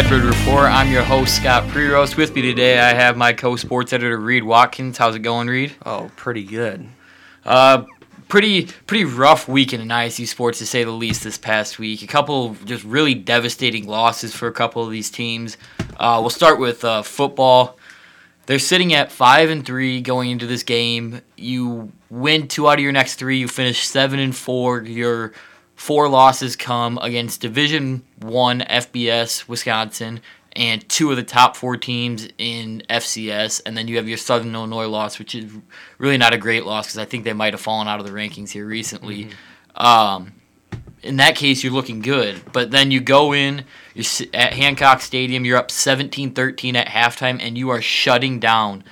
Redbird 0.00 0.22
Report. 0.22 0.64
I'm 0.64 0.90
your 0.90 1.02
host, 1.02 1.36
Scott 1.36 1.62
Preros. 1.64 2.16
With 2.16 2.34
me 2.34 2.40
today, 2.40 2.78
I 2.78 2.94
have 2.94 3.18
my 3.18 3.34
co 3.34 3.54
sports 3.56 3.92
editor, 3.92 4.16
Reed 4.16 4.44
Watkins. 4.44 4.96
How's 4.96 5.14
it 5.14 5.18
going, 5.18 5.46
Reed? 5.46 5.74
Oh, 5.84 6.10
pretty 6.16 6.42
good. 6.42 6.88
Uh, 7.44 7.84
pretty 8.26 8.64
pretty 8.86 9.04
rough 9.04 9.46
weekend 9.46 9.82
in 9.82 9.88
ISU 9.88 10.26
sports 10.26 10.58
to 10.60 10.66
say 10.66 10.84
the 10.84 10.90
least 10.90 11.22
this 11.22 11.36
past 11.36 11.78
week. 11.78 12.00
A 12.00 12.06
couple 12.06 12.56
just 12.64 12.82
really 12.84 13.12
devastating 13.12 13.86
losses 13.86 14.34
for 14.34 14.48
a 14.48 14.52
couple 14.52 14.82
of 14.82 14.90
these 14.90 15.10
teams. 15.10 15.58
Uh, 15.98 16.16
we'll 16.18 16.30
start 16.30 16.58
with 16.58 16.82
uh, 16.82 17.02
football. 17.02 17.76
They're 18.46 18.58
sitting 18.58 18.94
at 18.94 19.12
five 19.12 19.50
and 19.50 19.66
three 19.66 20.00
going 20.00 20.30
into 20.30 20.46
this 20.46 20.62
game. 20.62 21.20
You 21.36 21.92
win 22.08 22.48
two 22.48 22.70
out 22.70 22.78
of 22.78 22.80
your 22.80 22.92
next 22.92 23.16
three. 23.16 23.38
You 23.38 23.48
finish 23.48 23.86
seven 23.86 24.18
and 24.18 24.34
four. 24.34 24.80
Your 24.82 25.34
four 25.80 26.10
losses 26.10 26.56
come 26.56 26.98
against 27.00 27.40
Division 27.40 28.02
One 28.18 28.60
FBS 28.60 29.48
Wisconsin 29.48 30.20
and 30.52 30.86
two 30.90 31.10
of 31.10 31.16
the 31.16 31.22
top 31.22 31.56
four 31.56 31.78
teams 31.78 32.28
in 32.36 32.82
FCS, 32.90 33.62
and 33.64 33.74
then 33.74 33.88
you 33.88 33.96
have 33.96 34.06
your 34.06 34.18
Southern 34.18 34.54
Illinois 34.54 34.88
loss, 34.88 35.18
which 35.18 35.34
is 35.34 35.50
really 35.96 36.18
not 36.18 36.34
a 36.34 36.38
great 36.38 36.66
loss 36.66 36.88
because 36.88 36.98
I 36.98 37.06
think 37.06 37.24
they 37.24 37.32
might 37.32 37.54
have 37.54 37.62
fallen 37.62 37.88
out 37.88 37.98
of 37.98 38.04
the 38.04 38.12
rankings 38.12 38.50
here 38.50 38.66
recently. 38.66 39.30
Mm-hmm. 39.74 39.86
Um, 39.86 40.32
in 41.02 41.16
that 41.16 41.34
case, 41.34 41.64
you're 41.64 41.72
looking 41.72 42.02
good, 42.02 42.42
but 42.52 42.70
then 42.70 42.90
you 42.90 43.00
go 43.00 43.32
in 43.32 43.64
you're 43.94 44.04
at 44.34 44.52
Hancock 44.52 45.00
Stadium, 45.00 45.46
you're 45.46 45.56
up 45.56 45.68
17-13 45.68 46.74
at 46.74 46.88
halftime, 46.88 47.40
and 47.40 47.56
you 47.56 47.70
are 47.70 47.80
shutting 47.80 48.38
down 48.38 48.84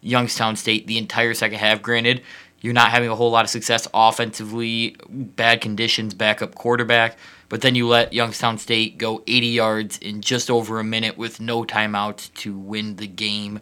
Youngstown 0.00 0.56
State 0.56 0.88
the 0.88 0.98
entire 0.98 1.32
second 1.32 1.58
half. 1.60 1.80
Granted, 1.80 2.22
you're 2.64 2.72
not 2.72 2.90
having 2.90 3.10
a 3.10 3.14
whole 3.14 3.30
lot 3.30 3.44
of 3.44 3.50
success 3.50 3.86
offensively, 3.92 4.96
bad 5.10 5.60
conditions, 5.60 6.14
backup 6.14 6.54
quarterback. 6.54 7.18
But 7.50 7.60
then 7.60 7.74
you 7.74 7.86
let 7.86 8.14
Youngstown 8.14 8.56
State 8.56 8.96
go 8.96 9.22
80 9.26 9.46
yards 9.48 9.98
in 9.98 10.22
just 10.22 10.50
over 10.50 10.80
a 10.80 10.84
minute 10.84 11.18
with 11.18 11.40
no 11.40 11.64
timeouts 11.64 12.32
to 12.36 12.56
win 12.56 12.96
the 12.96 13.06
game. 13.06 13.60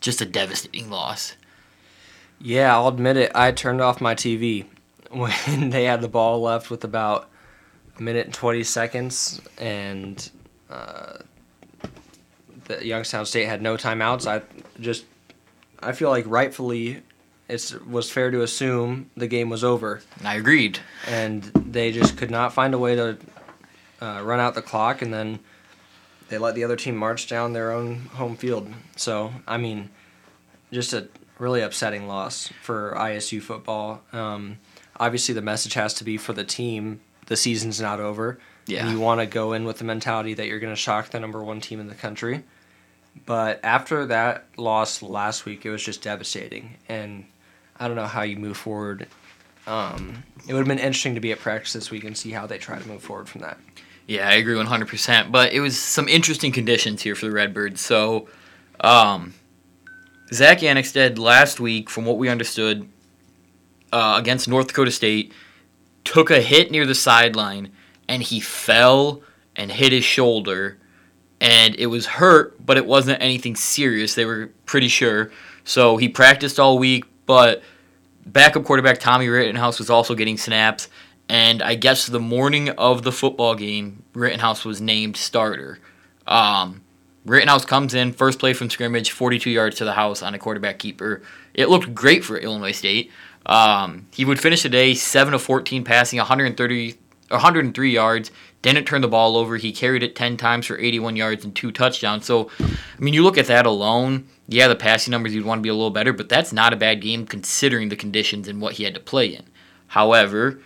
Just 0.00 0.20
a 0.20 0.24
devastating 0.24 0.88
loss. 0.88 1.34
Yeah, 2.38 2.72
I'll 2.72 2.86
admit 2.86 3.16
it. 3.16 3.32
I 3.34 3.50
turned 3.50 3.80
off 3.80 4.00
my 4.00 4.14
TV 4.14 4.66
when 5.10 5.70
they 5.70 5.82
had 5.82 6.00
the 6.00 6.08
ball 6.08 6.40
left 6.40 6.70
with 6.70 6.84
about 6.84 7.28
a 7.98 8.02
minute 8.02 8.26
and 8.26 8.34
20 8.34 8.62
seconds, 8.62 9.40
and 9.58 10.30
uh, 10.70 11.14
the 12.66 12.86
Youngstown 12.86 13.26
State 13.26 13.46
had 13.46 13.62
no 13.62 13.76
timeouts. 13.76 14.28
I 14.28 14.42
just, 14.80 15.06
I 15.80 15.90
feel 15.90 16.10
like 16.10 16.24
rightfully 16.28 17.02
it 17.48 17.74
was 17.86 18.10
fair 18.10 18.30
to 18.30 18.42
assume 18.42 19.10
the 19.16 19.26
game 19.26 19.50
was 19.50 19.62
over. 19.62 20.02
I 20.24 20.36
agreed. 20.36 20.78
And 21.06 21.42
they 21.42 21.92
just 21.92 22.16
could 22.16 22.30
not 22.30 22.52
find 22.52 22.74
a 22.74 22.78
way 22.78 22.96
to 22.96 23.18
uh, 24.00 24.22
run 24.22 24.40
out 24.40 24.54
the 24.54 24.62
clock, 24.62 25.02
and 25.02 25.12
then 25.12 25.40
they 26.28 26.38
let 26.38 26.54
the 26.54 26.64
other 26.64 26.76
team 26.76 26.96
march 26.96 27.28
down 27.28 27.52
their 27.52 27.70
own 27.72 28.06
home 28.14 28.36
field. 28.36 28.72
So, 28.96 29.32
I 29.46 29.58
mean, 29.58 29.90
just 30.72 30.92
a 30.92 31.08
really 31.38 31.60
upsetting 31.60 32.06
loss 32.06 32.48
for 32.62 32.94
ISU 32.96 33.42
football. 33.42 34.02
Um, 34.12 34.58
obviously, 34.98 35.34
the 35.34 35.42
message 35.42 35.74
has 35.74 35.94
to 35.94 36.04
be 36.04 36.16
for 36.16 36.32
the 36.32 36.44
team 36.44 37.00
the 37.26 37.36
season's 37.36 37.80
not 37.80 38.00
over. 38.00 38.38
Yeah. 38.66 38.82
And 38.82 38.90
you 38.90 39.00
want 39.00 39.20
to 39.20 39.26
go 39.26 39.52
in 39.52 39.64
with 39.64 39.78
the 39.78 39.84
mentality 39.84 40.34
that 40.34 40.46
you're 40.46 40.58
going 40.58 40.72
to 40.72 40.80
shock 40.80 41.10
the 41.10 41.20
number 41.20 41.42
one 41.42 41.60
team 41.60 41.80
in 41.80 41.88
the 41.88 41.94
country. 41.94 42.44
But 43.26 43.60
after 43.62 44.06
that 44.06 44.46
loss 44.56 45.02
last 45.02 45.44
week, 45.44 45.64
it 45.64 45.70
was 45.70 45.84
just 45.84 46.02
devastating. 46.02 46.76
And 46.88 47.26
I 47.78 47.86
don't 47.88 47.96
know 47.96 48.06
how 48.06 48.22
you 48.22 48.36
move 48.36 48.56
forward. 48.56 49.08
Um, 49.66 50.22
it 50.46 50.52
would 50.52 50.60
have 50.60 50.68
been 50.68 50.78
interesting 50.78 51.14
to 51.14 51.20
be 51.20 51.32
at 51.32 51.38
practice 51.38 51.72
this 51.72 51.90
week 51.90 52.04
and 52.04 52.16
see 52.16 52.30
how 52.30 52.46
they 52.46 52.58
try 52.58 52.78
to 52.78 52.88
move 52.88 53.02
forward 53.02 53.28
from 53.28 53.40
that. 53.40 53.58
Yeah, 54.06 54.28
I 54.28 54.34
agree 54.34 54.54
100%. 54.54 55.32
But 55.32 55.52
it 55.52 55.60
was 55.60 55.78
some 55.78 56.08
interesting 56.08 56.52
conditions 56.52 57.02
here 57.02 57.14
for 57.14 57.26
the 57.26 57.32
Redbirds. 57.32 57.80
So, 57.80 58.28
um, 58.80 59.34
Zach 60.32 60.60
Annexstad 60.60 61.18
last 61.18 61.60
week, 61.60 61.88
from 61.88 62.04
what 62.04 62.18
we 62.18 62.28
understood, 62.28 62.88
uh, 63.92 64.16
against 64.18 64.48
North 64.48 64.68
Dakota 64.68 64.90
State, 64.90 65.32
took 66.04 66.30
a 66.30 66.40
hit 66.40 66.70
near 66.70 66.84
the 66.84 66.94
sideline 66.94 67.72
and 68.08 68.22
he 68.22 68.40
fell 68.40 69.22
and 69.56 69.72
hit 69.72 69.92
his 69.92 70.04
shoulder. 70.04 70.78
And 71.40 71.74
it 71.76 71.86
was 71.86 72.06
hurt, 72.06 72.64
but 72.64 72.76
it 72.76 72.86
wasn't 72.86 73.22
anything 73.22 73.56
serious. 73.56 74.14
They 74.14 74.24
were 74.24 74.50
pretty 74.66 74.88
sure. 74.88 75.30
So 75.64 75.96
he 75.96 76.08
practiced 76.08 76.60
all 76.60 76.78
week, 76.78 77.04
but 77.26 77.62
backup 78.26 78.64
quarterback 78.64 78.98
Tommy 78.98 79.28
Rittenhouse 79.28 79.78
was 79.78 79.90
also 79.90 80.14
getting 80.14 80.36
snaps. 80.36 80.88
And 81.28 81.62
I 81.62 81.74
guess 81.74 82.06
the 82.06 82.20
morning 82.20 82.68
of 82.70 83.02
the 83.02 83.12
football 83.12 83.54
game, 83.54 84.02
Rittenhouse 84.12 84.64
was 84.64 84.80
named 84.80 85.16
starter. 85.16 85.78
Um, 86.26 86.82
Rittenhouse 87.24 87.64
comes 87.64 87.94
in, 87.94 88.12
first 88.12 88.38
play 88.38 88.52
from 88.52 88.68
scrimmage, 88.68 89.10
42 89.10 89.48
yards 89.50 89.76
to 89.76 89.84
the 89.84 89.94
house 89.94 90.22
on 90.22 90.34
a 90.34 90.38
quarterback 90.38 90.78
keeper. 90.78 91.22
It 91.54 91.70
looked 91.70 91.94
great 91.94 92.24
for 92.24 92.36
Illinois 92.36 92.72
State. 92.72 93.10
Um, 93.46 94.06
he 94.12 94.24
would 94.24 94.40
finish 94.40 94.62
the 94.62 94.68
day 94.68 94.94
7 94.94 95.32
of 95.32 95.42
14 95.42 95.84
passing, 95.84 96.18
130, 96.18 96.94
103 97.28 97.90
yards. 97.90 98.30
Didn't 98.62 98.86
turn 98.86 99.02
the 99.02 99.08
ball 99.08 99.36
over. 99.36 99.56
He 99.56 99.72
carried 99.72 100.02
it 100.02 100.16
10 100.16 100.36
times 100.36 100.66
for 100.66 100.78
81 100.78 101.16
yards 101.16 101.44
and 101.44 101.54
two 101.54 101.70
touchdowns. 101.70 102.24
So, 102.24 102.50
I 102.60 102.98
mean, 102.98 103.14
you 103.14 103.22
look 103.22 103.38
at 103.38 103.46
that 103.46 103.66
alone. 103.66 104.28
Yeah, 104.48 104.68
the 104.68 104.76
passing 104.76 105.10
numbers 105.10 105.34
you'd 105.34 105.44
want 105.44 105.58
to 105.58 105.62
be 105.62 105.68
a 105.68 105.74
little 105.74 105.90
better, 105.90 106.12
but 106.12 106.28
that's 106.28 106.52
not 106.52 106.72
a 106.72 106.76
bad 106.76 107.00
game 107.00 107.26
considering 107.26 107.88
the 107.88 107.96
conditions 107.96 108.48
and 108.48 108.60
what 108.60 108.74
he 108.74 108.84
had 108.84 108.94
to 108.94 109.00
play 109.00 109.26
in. 109.26 109.44
However, 109.88 110.60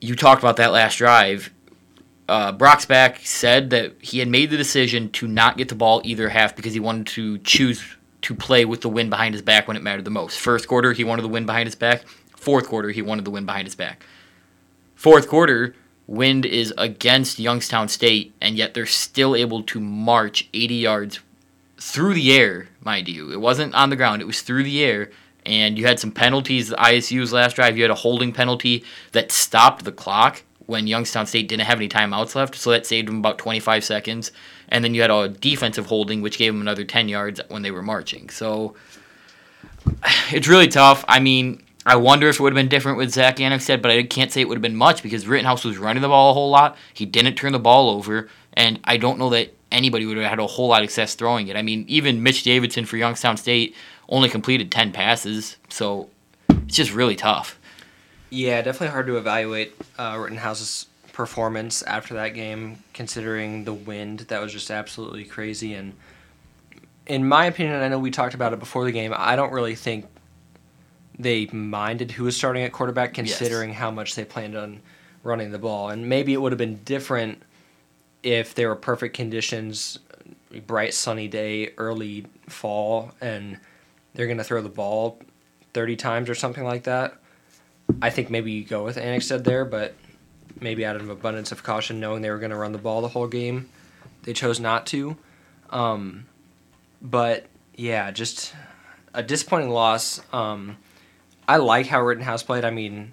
you 0.00 0.14
talked 0.14 0.42
about 0.42 0.56
that 0.56 0.72
last 0.72 0.96
drive. 0.96 1.50
Uh, 2.28 2.52
Brock 2.52 2.80
Spack 2.80 3.24
said 3.26 3.70
that 3.70 3.94
he 4.00 4.18
had 4.18 4.28
made 4.28 4.50
the 4.50 4.56
decision 4.56 5.10
to 5.12 5.26
not 5.26 5.56
get 5.56 5.68
the 5.68 5.74
ball 5.74 6.02
either 6.04 6.28
half 6.28 6.54
because 6.54 6.74
he 6.74 6.80
wanted 6.80 7.06
to 7.08 7.38
choose 7.38 7.96
to 8.22 8.34
play 8.34 8.64
with 8.64 8.82
the 8.82 8.88
wind 8.88 9.10
behind 9.10 9.34
his 9.34 9.42
back 9.42 9.66
when 9.66 9.76
it 9.76 9.82
mattered 9.82 10.04
the 10.04 10.10
most. 10.10 10.38
First 10.38 10.68
quarter, 10.68 10.92
he 10.92 11.04
wanted 11.04 11.22
the 11.22 11.28
wind 11.28 11.46
behind 11.46 11.66
his 11.66 11.74
back. 11.74 12.04
Fourth 12.36 12.68
quarter, 12.68 12.90
he 12.90 13.02
wanted 13.02 13.24
the 13.24 13.30
wind 13.30 13.46
behind 13.46 13.66
his 13.66 13.74
back. 13.74 14.04
Fourth 14.98 15.28
quarter, 15.28 15.76
wind 16.08 16.44
is 16.44 16.74
against 16.76 17.38
Youngstown 17.38 17.88
State, 17.88 18.34
and 18.40 18.56
yet 18.56 18.74
they're 18.74 18.84
still 18.84 19.36
able 19.36 19.62
to 19.62 19.78
march 19.78 20.48
80 20.52 20.74
yards 20.74 21.20
through 21.78 22.14
the 22.14 22.32
air, 22.32 22.68
mind 22.80 23.06
you. 23.06 23.30
It 23.30 23.40
wasn't 23.40 23.76
on 23.76 23.90
the 23.90 23.96
ground, 23.96 24.22
it 24.22 24.26
was 24.26 24.42
through 24.42 24.64
the 24.64 24.82
air. 24.82 25.10
And 25.46 25.78
you 25.78 25.86
had 25.86 26.00
some 26.00 26.10
penalties. 26.10 26.68
The 26.68 26.76
ISU's 26.76 27.32
last 27.32 27.54
drive, 27.54 27.76
you 27.76 27.84
had 27.84 27.92
a 27.92 27.94
holding 27.94 28.32
penalty 28.32 28.84
that 29.12 29.30
stopped 29.30 29.84
the 29.84 29.92
clock 29.92 30.42
when 30.66 30.88
Youngstown 30.88 31.26
State 31.26 31.48
didn't 31.48 31.66
have 31.66 31.78
any 31.78 31.88
timeouts 31.88 32.34
left, 32.34 32.56
so 32.56 32.70
that 32.70 32.84
saved 32.84 33.06
them 33.06 33.18
about 33.18 33.38
25 33.38 33.84
seconds 33.84 34.32
and 34.68 34.84
then 34.84 34.94
you 34.94 35.00
had 35.00 35.10
a 35.10 35.28
defensive 35.28 35.86
holding, 35.86 36.22
which 36.22 36.38
gave 36.38 36.52
them 36.52 36.60
another 36.60 36.84
10 36.84 37.08
yards 37.08 37.40
when 37.48 37.62
they 37.62 37.70
were 37.70 37.82
marching. 37.82 38.28
So 38.28 38.74
it's 40.30 40.48
really 40.48 40.68
tough. 40.68 41.04
I 41.08 41.20
mean, 41.20 41.62
I 41.88 41.96
wonder 41.96 42.28
if 42.28 42.38
it 42.38 42.42
would 42.42 42.52
have 42.52 42.54
been 42.54 42.68
different 42.68 42.98
with 42.98 43.12
Zach 43.12 43.38
Annexstad, 43.38 43.80
but 43.80 43.90
I 43.90 44.02
can't 44.02 44.30
say 44.30 44.42
it 44.42 44.48
would 44.48 44.56
have 44.56 44.62
been 44.62 44.76
much 44.76 45.02
because 45.02 45.26
Rittenhouse 45.26 45.64
was 45.64 45.78
running 45.78 46.02
the 46.02 46.08
ball 46.08 46.32
a 46.32 46.34
whole 46.34 46.50
lot. 46.50 46.76
He 46.92 47.06
didn't 47.06 47.36
turn 47.36 47.52
the 47.52 47.58
ball 47.58 47.88
over, 47.88 48.28
and 48.52 48.78
I 48.84 48.98
don't 48.98 49.18
know 49.18 49.30
that 49.30 49.54
anybody 49.72 50.04
would 50.04 50.18
have 50.18 50.28
had 50.28 50.38
a 50.38 50.46
whole 50.46 50.68
lot 50.68 50.82
of 50.82 50.90
success 50.90 51.14
throwing 51.14 51.48
it. 51.48 51.56
I 51.56 51.62
mean, 51.62 51.86
even 51.88 52.22
Mitch 52.22 52.42
Davidson 52.42 52.84
for 52.84 52.98
Youngstown 52.98 53.38
State 53.38 53.74
only 54.10 54.28
completed 54.28 54.70
10 54.70 54.92
passes, 54.92 55.56
so 55.70 56.10
it's 56.50 56.76
just 56.76 56.92
really 56.92 57.16
tough. 57.16 57.58
Yeah, 58.28 58.60
definitely 58.60 58.88
hard 58.88 59.06
to 59.06 59.16
evaluate 59.16 59.74
uh, 59.98 60.18
Rittenhouse's 60.20 60.88
performance 61.14 61.82
after 61.84 62.12
that 62.14 62.34
game, 62.34 62.84
considering 62.92 63.64
the 63.64 63.72
wind 63.72 64.20
that 64.28 64.42
was 64.42 64.52
just 64.52 64.70
absolutely 64.70 65.24
crazy. 65.24 65.72
And 65.72 65.94
in 67.06 67.26
my 67.26 67.46
opinion, 67.46 67.80
I 67.80 67.88
know 67.88 67.98
we 67.98 68.10
talked 68.10 68.34
about 68.34 68.52
it 68.52 68.58
before 68.58 68.84
the 68.84 68.92
game. 68.92 69.14
I 69.16 69.36
don't 69.36 69.54
really 69.54 69.74
think 69.74 70.04
they 71.18 71.46
minded 71.46 72.12
who 72.12 72.24
was 72.24 72.36
starting 72.36 72.62
at 72.62 72.72
quarterback, 72.72 73.14
considering 73.14 73.70
yes. 73.70 73.78
how 73.78 73.90
much 73.90 74.14
they 74.14 74.24
planned 74.24 74.56
on 74.56 74.80
running 75.22 75.50
the 75.50 75.58
ball. 75.58 75.90
And 75.90 76.08
maybe 76.08 76.32
it 76.32 76.40
would 76.40 76.52
have 76.52 76.58
been 76.58 76.76
different 76.84 77.42
if 78.22 78.54
there 78.54 78.68
were 78.68 78.76
perfect 78.76 79.16
conditions, 79.16 79.98
bright 80.66 80.94
sunny 80.94 81.28
day, 81.28 81.72
early 81.76 82.26
fall, 82.48 83.12
and 83.20 83.58
they're 84.14 84.26
going 84.26 84.38
to 84.38 84.44
throw 84.44 84.62
the 84.62 84.68
ball 84.68 85.18
30 85.74 85.96
times 85.96 86.30
or 86.30 86.34
something 86.34 86.64
like 86.64 86.84
that. 86.84 87.16
I 88.02 88.10
think 88.10 88.30
maybe 88.30 88.52
you 88.52 88.64
go 88.64 88.84
with 88.84 88.96
Annexstad 88.96 89.44
there, 89.44 89.64
but 89.64 89.94
maybe 90.60 90.84
out 90.84 90.96
of 90.96 91.08
abundance 91.08 91.52
of 91.52 91.62
caution, 91.62 92.00
knowing 92.00 92.22
they 92.22 92.30
were 92.30 92.38
going 92.38 92.50
to 92.50 92.56
run 92.56 92.72
the 92.72 92.78
ball 92.78 93.00
the 93.00 93.08
whole 93.08 93.26
game, 93.26 93.68
they 94.22 94.32
chose 94.32 94.60
not 94.60 94.86
to. 94.88 95.16
Um, 95.70 96.26
but 97.00 97.46
yeah, 97.76 98.10
just 98.10 98.54
a 99.14 99.22
disappointing 99.22 99.70
loss. 99.70 100.20
Um, 100.32 100.76
I 101.48 101.56
like 101.56 101.86
how 101.86 102.02
Rittenhouse 102.02 102.42
played. 102.42 102.64
I 102.64 102.70
mean, 102.70 103.12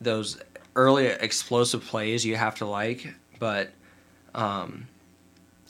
those 0.00 0.38
early 0.76 1.06
explosive 1.06 1.82
plays 1.82 2.24
you 2.24 2.36
have 2.36 2.56
to 2.56 2.66
like, 2.66 3.14
but 3.38 3.70
um, 4.34 4.86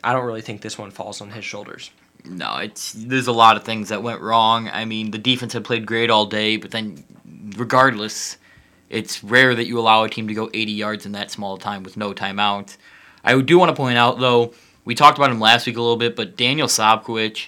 I 0.02 0.12
don't 0.12 0.26
really 0.26 0.42
think 0.42 0.60
this 0.60 0.76
one 0.76 0.90
falls 0.90 1.20
on 1.20 1.30
his 1.30 1.44
shoulders. 1.44 1.92
No, 2.24 2.56
it's 2.56 2.92
there's 2.92 3.28
a 3.28 3.32
lot 3.32 3.56
of 3.56 3.62
things 3.62 3.88
that 3.90 4.02
went 4.02 4.20
wrong. 4.20 4.68
I 4.68 4.84
mean, 4.84 5.12
the 5.12 5.18
defense 5.18 5.52
had 5.52 5.64
played 5.64 5.86
great 5.86 6.10
all 6.10 6.26
day, 6.26 6.56
but 6.56 6.72
then 6.72 7.04
regardless, 7.56 8.36
it's 8.90 9.22
rare 9.22 9.54
that 9.54 9.66
you 9.66 9.78
allow 9.78 10.02
a 10.02 10.08
team 10.08 10.26
to 10.26 10.34
go 10.34 10.50
80 10.52 10.72
yards 10.72 11.06
in 11.06 11.12
that 11.12 11.30
small 11.30 11.56
time 11.56 11.84
with 11.84 11.96
no 11.96 12.12
timeout. 12.12 12.76
I 13.22 13.40
do 13.40 13.58
want 13.58 13.70
to 13.70 13.76
point 13.76 13.96
out 13.96 14.18
though, 14.18 14.54
we 14.84 14.96
talked 14.96 15.18
about 15.18 15.30
him 15.30 15.38
last 15.38 15.66
week 15.66 15.76
a 15.76 15.80
little 15.80 15.96
bit, 15.96 16.16
but 16.16 16.36
Daniel 16.36 16.66
Sobkowicz, 16.66 17.46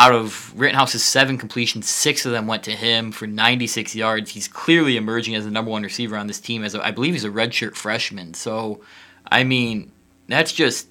out 0.00 0.14
of 0.14 0.58
Rittenhouse's 0.58 1.04
seven 1.04 1.36
completions, 1.36 1.86
six 1.86 2.24
of 2.24 2.32
them 2.32 2.46
went 2.46 2.62
to 2.62 2.70
him 2.70 3.12
for 3.12 3.26
96 3.26 3.94
yards. 3.94 4.30
He's 4.30 4.48
clearly 4.48 4.96
emerging 4.96 5.34
as 5.34 5.44
the 5.44 5.50
number 5.50 5.70
one 5.70 5.82
receiver 5.82 6.16
on 6.16 6.26
this 6.26 6.40
team. 6.40 6.64
As 6.64 6.74
a, 6.74 6.82
I 6.82 6.90
believe 6.90 7.12
he's 7.12 7.26
a 7.26 7.28
redshirt 7.28 7.74
freshman. 7.74 8.32
So, 8.32 8.80
I 9.30 9.44
mean, 9.44 9.92
that's 10.26 10.54
just 10.54 10.88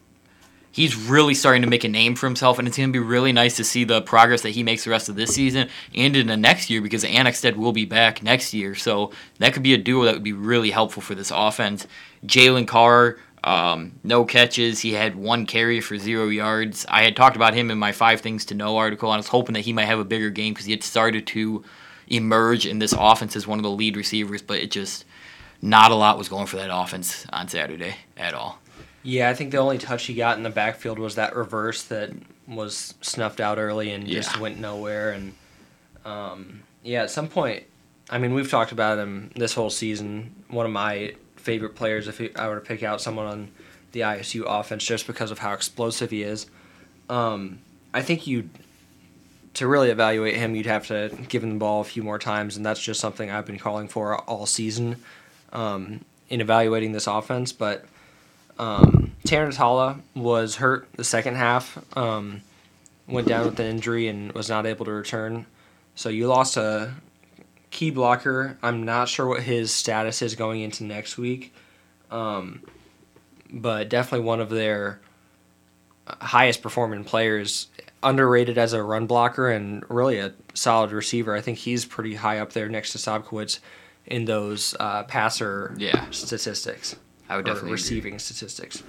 he's 0.72 0.96
really 0.96 1.34
starting 1.34 1.64
to 1.64 1.68
make 1.68 1.84
a 1.84 1.90
name 1.90 2.14
for 2.14 2.28
himself, 2.28 2.60
and 2.60 2.68
it's 2.68 2.78
going 2.78 2.90
to 2.90 2.94
be 2.94 3.04
really 3.04 3.34
nice 3.34 3.58
to 3.58 3.64
see 3.64 3.84
the 3.84 4.04
progress 4.04 4.44
that 4.44 4.52
he 4.52 4.62
makes 4.62 4.84
the 4.84 4.92
rest 4.92 5.10
of 5.10 5.16
this 5.16 5.34
season 5.34 5.70
and 5.96 6.16
in 6.16 6.28
the 6.28 6.38
next 6.38 6.70
year 6.70 6.80
because 6.80 7.04
Annexstad 7.04 7.56
will 7.56 7.72
be 7.72 7.86
back 7.86 8.22
next 8.22 8.54
year. 8.54 8.76
So 8.76 9.12
that 9.40 9.54
could 9.54 9.64
be 9.64 9.74
a 9.74 9.78
duo 9.78 10.06
that 10.06 10.14
would 10.14 10.24
be 10.24 10.34
really 10.34 10.70
helpful 10.70 11.02
for 11.02 11.16
this 11.16 11.32
offense. 11.34 11.88
Jalen 12.26 12.68
Carr, 12.68 13.18
um, 13.44 13.94
no 14.04 14.26
catches. 14.26 14.80
He 14.80 14.94
had 14.94 15.16
one 15.16 15.46
carry 15.46 15.80
for 15.82 15.98
zero 15.98 16.28
yards. 16.28 16.86
I 16.90 17.04
had 17.04 17.16
talked 17.16 17.36
about 17.36 17.54
him 17.54 17.72
in 17.72 17.78
my 17.78 17.92
Five 17.92 18.22
Things 18.22 18.46
to 18.46 18.56
Know 18.56 18.78
article, 18.78 19.10
and 19.10 19.16
I 19.16 19.18
was 19.18 19.28
hoping 19.28 19.54
that 19.54 19.62
he 19.62 19.74
might 19.74 19.86
have 19.86 20.00
a 20.00 20.06
bigger 20.06 20.30
game 20.30 20.54
because 20.54 20.66
he 20.66 20.72
had 20.72 20.84
started 20.84 21.26
to 21.28 21.64
emerge 22.08 22.66
in 22.66 22.80
this 22.80 22.94
offense 22.94 23.36
as 23.36 23.48
one 23.48 23.60
of 23.60 23.64
the 23.64 23.72
lead 23.72 23.96
receivers, 23.96 24.42
but 24.42 24.60
it 24.60 24.72
just 24.72 25.06
not 25.62 25.92
a 25.92 25.96
lot 25.96 26.18
was 26.18 26.30
going 26.30 26.48
for 26.48 26.58
that 26.58 26.70
offense 26.74 27.26
on 27.32 27.48
Saturday 27.48 27.96
at 28.18 28.34
all. 28.34 28.60
Yeah, 29.04 29.30
I 29.30 29.34
think 29.34 29.52
the 29.52 29.58
only 29.58 29.78
touch 29.78 30.06
he 30.06 30.14
got 30.14 30.38
in 30.38 30.44
the 30.44 30.50
backfield 30.50 31.00
was 31.00 31.16
that 31.16 31.36
reverse 31.36 31.84
that 31.84 32.12
was 32.48 32.96
snuffed 33.02 33.40
out 33.40 33.58
early 33.58 33.92
and 33.92 34.08
just 34.08 34.40
went 34.40 34.60
nowhere. 34.60 35.12
And 35.12 35.34
um, 36.04 36.64
yeah, 36.84 37.04
at 37.04 37.12
some 37.12 37.28
point, 37.30 37.64
I 38.10 38.18
mean, 38.18 38.34
we've 38.34 38.50
talked 38.50 38.72
about 38.72 38.98
him 38.98 39.32
this 39.36 39.54
whole 39.54 39.70
season. 39.70 40.44
One 40.50 40.66
of 40.66 40.72
my 40.72 41.14
favorite 41.40 41.76
players, 41.76 42.08
if 42.08 42.22
I 42.38 42.48
were 42.48 42.56
to 42.56 42.62
pick 42.62 42.84
out 42.84 43.02
someone 43.02 43.26
on 43.26 43.52
the 43.92 44.02
ISU 44.02 44.44
offense, 44.46 44.86
just 44.86 45.08
because 45.08 45.32
of 45.32 45.40
how 45.40 45.54
explosive 45.54 46.12
he 46.12 46.24
is. 46.24 46.48
Um, 47.10 47.60
I 47.94 48.02
think 48.02 48.28
you, 48.28 48.50
to 49.56 49.68
really 49.68 49.90
evaluate 49.90 50.36
him, 50.36 50.56
you'd 50.56 50.68
have 50.68 50.88
to 50.88 51.12
give 51.28 51.44
him 51.44 51.52
the 51.52 51.56
ball 51.58 51.82
a 51.82 51.86
few 51.86 52.04
more 52.04 52.20
times, 52.20 52.56
and 52.56 52.66
that's 52.66 52.82
just 52.82 53.00
something 53.00 53.32
I've 53.32 53.46
been 53.46 53.58
calling 53.58 53.88
for 53.88 54.18
all 54.22 54.46
season 54.46 54.98
um, 55.52 56.06
in 56.30 56.42
evaluating 56.42 56.92
this 56.92 57.08
offense. 57.08 57.52
But 57.52 57.86
um, 58.60 59.14
Terrence 59.26 59.58
Halla 59.58 60.00
was 60.16 60.58
hurt 60.58 60.88
the 60.94 61.04
second 61.04 61.36
half, 61.36 61.80
um, 61.98 62.42
went 63.08 63.28
down 63.28 63.46
with 63.46 63.60
an 63.60 63.66
injury 63.66 64.08
and 64.08 64.32
was 64.34 64.50
not 64.50 64.66
able 64.66 64.86
to 64.86 64.92
return. 64.92 65.48
So 65.96 66.10
you 66.10 66.28
lost 66.28 66.58
a 66.58 66.94
key 67.71 67.92
blocker. 67.92 68.57
I'm 68.63 68.83
not 68.83 69.07
sure 69.10 69.25
what 69.27 69.44
his 69.44 69.71
status 69.74 70.21
is 70.21 70.36
going 70.36 70.62
into 70.62 70.83
next 70.83 71.18
week, 71.18 71.54
um, 72.12 72.62
but 73.51 73.89
definitely 73.89 74.25
one 74.25 74.39
of 74.39 74.50
their 74.50 75.00
highest 76.07 76.62
performing 76.62 77.04
players. 77.04 77.68
Underrated 78.01 78.57
as 78.57 78.71
a 78.71 78.81
run 78.81 79.07
blocker 79.07 79.50
and 79.51 79.83
really 79.89 80.19
a 80.19 80.33
solid 80.54 80.94
receiver. 80.94 81.36
I 81.36 81.42
think 81.42 81.57
he's 81.57 81.83
pretty 81.83 82.16
high 82.16 82.39
up 82.39 82.54
there 82.54 82.69
next 82.69 82.94
to 82.94 82.98
Sobkowicz 82.98 83.60
in 84.06 84.24
those 84.24 84.74
uh, 84.80 85.04
passer 85.04 85.75
Yeah. 85.77 86.10
statistics. 86.12 86.95
I 87.27 87.36
would 87.36 87.42
or 87.45 87.50
definitely 87.51 87.68
agree. 87.68 87.74
receiving 87.74 88.19
statistics. 88.19 88.83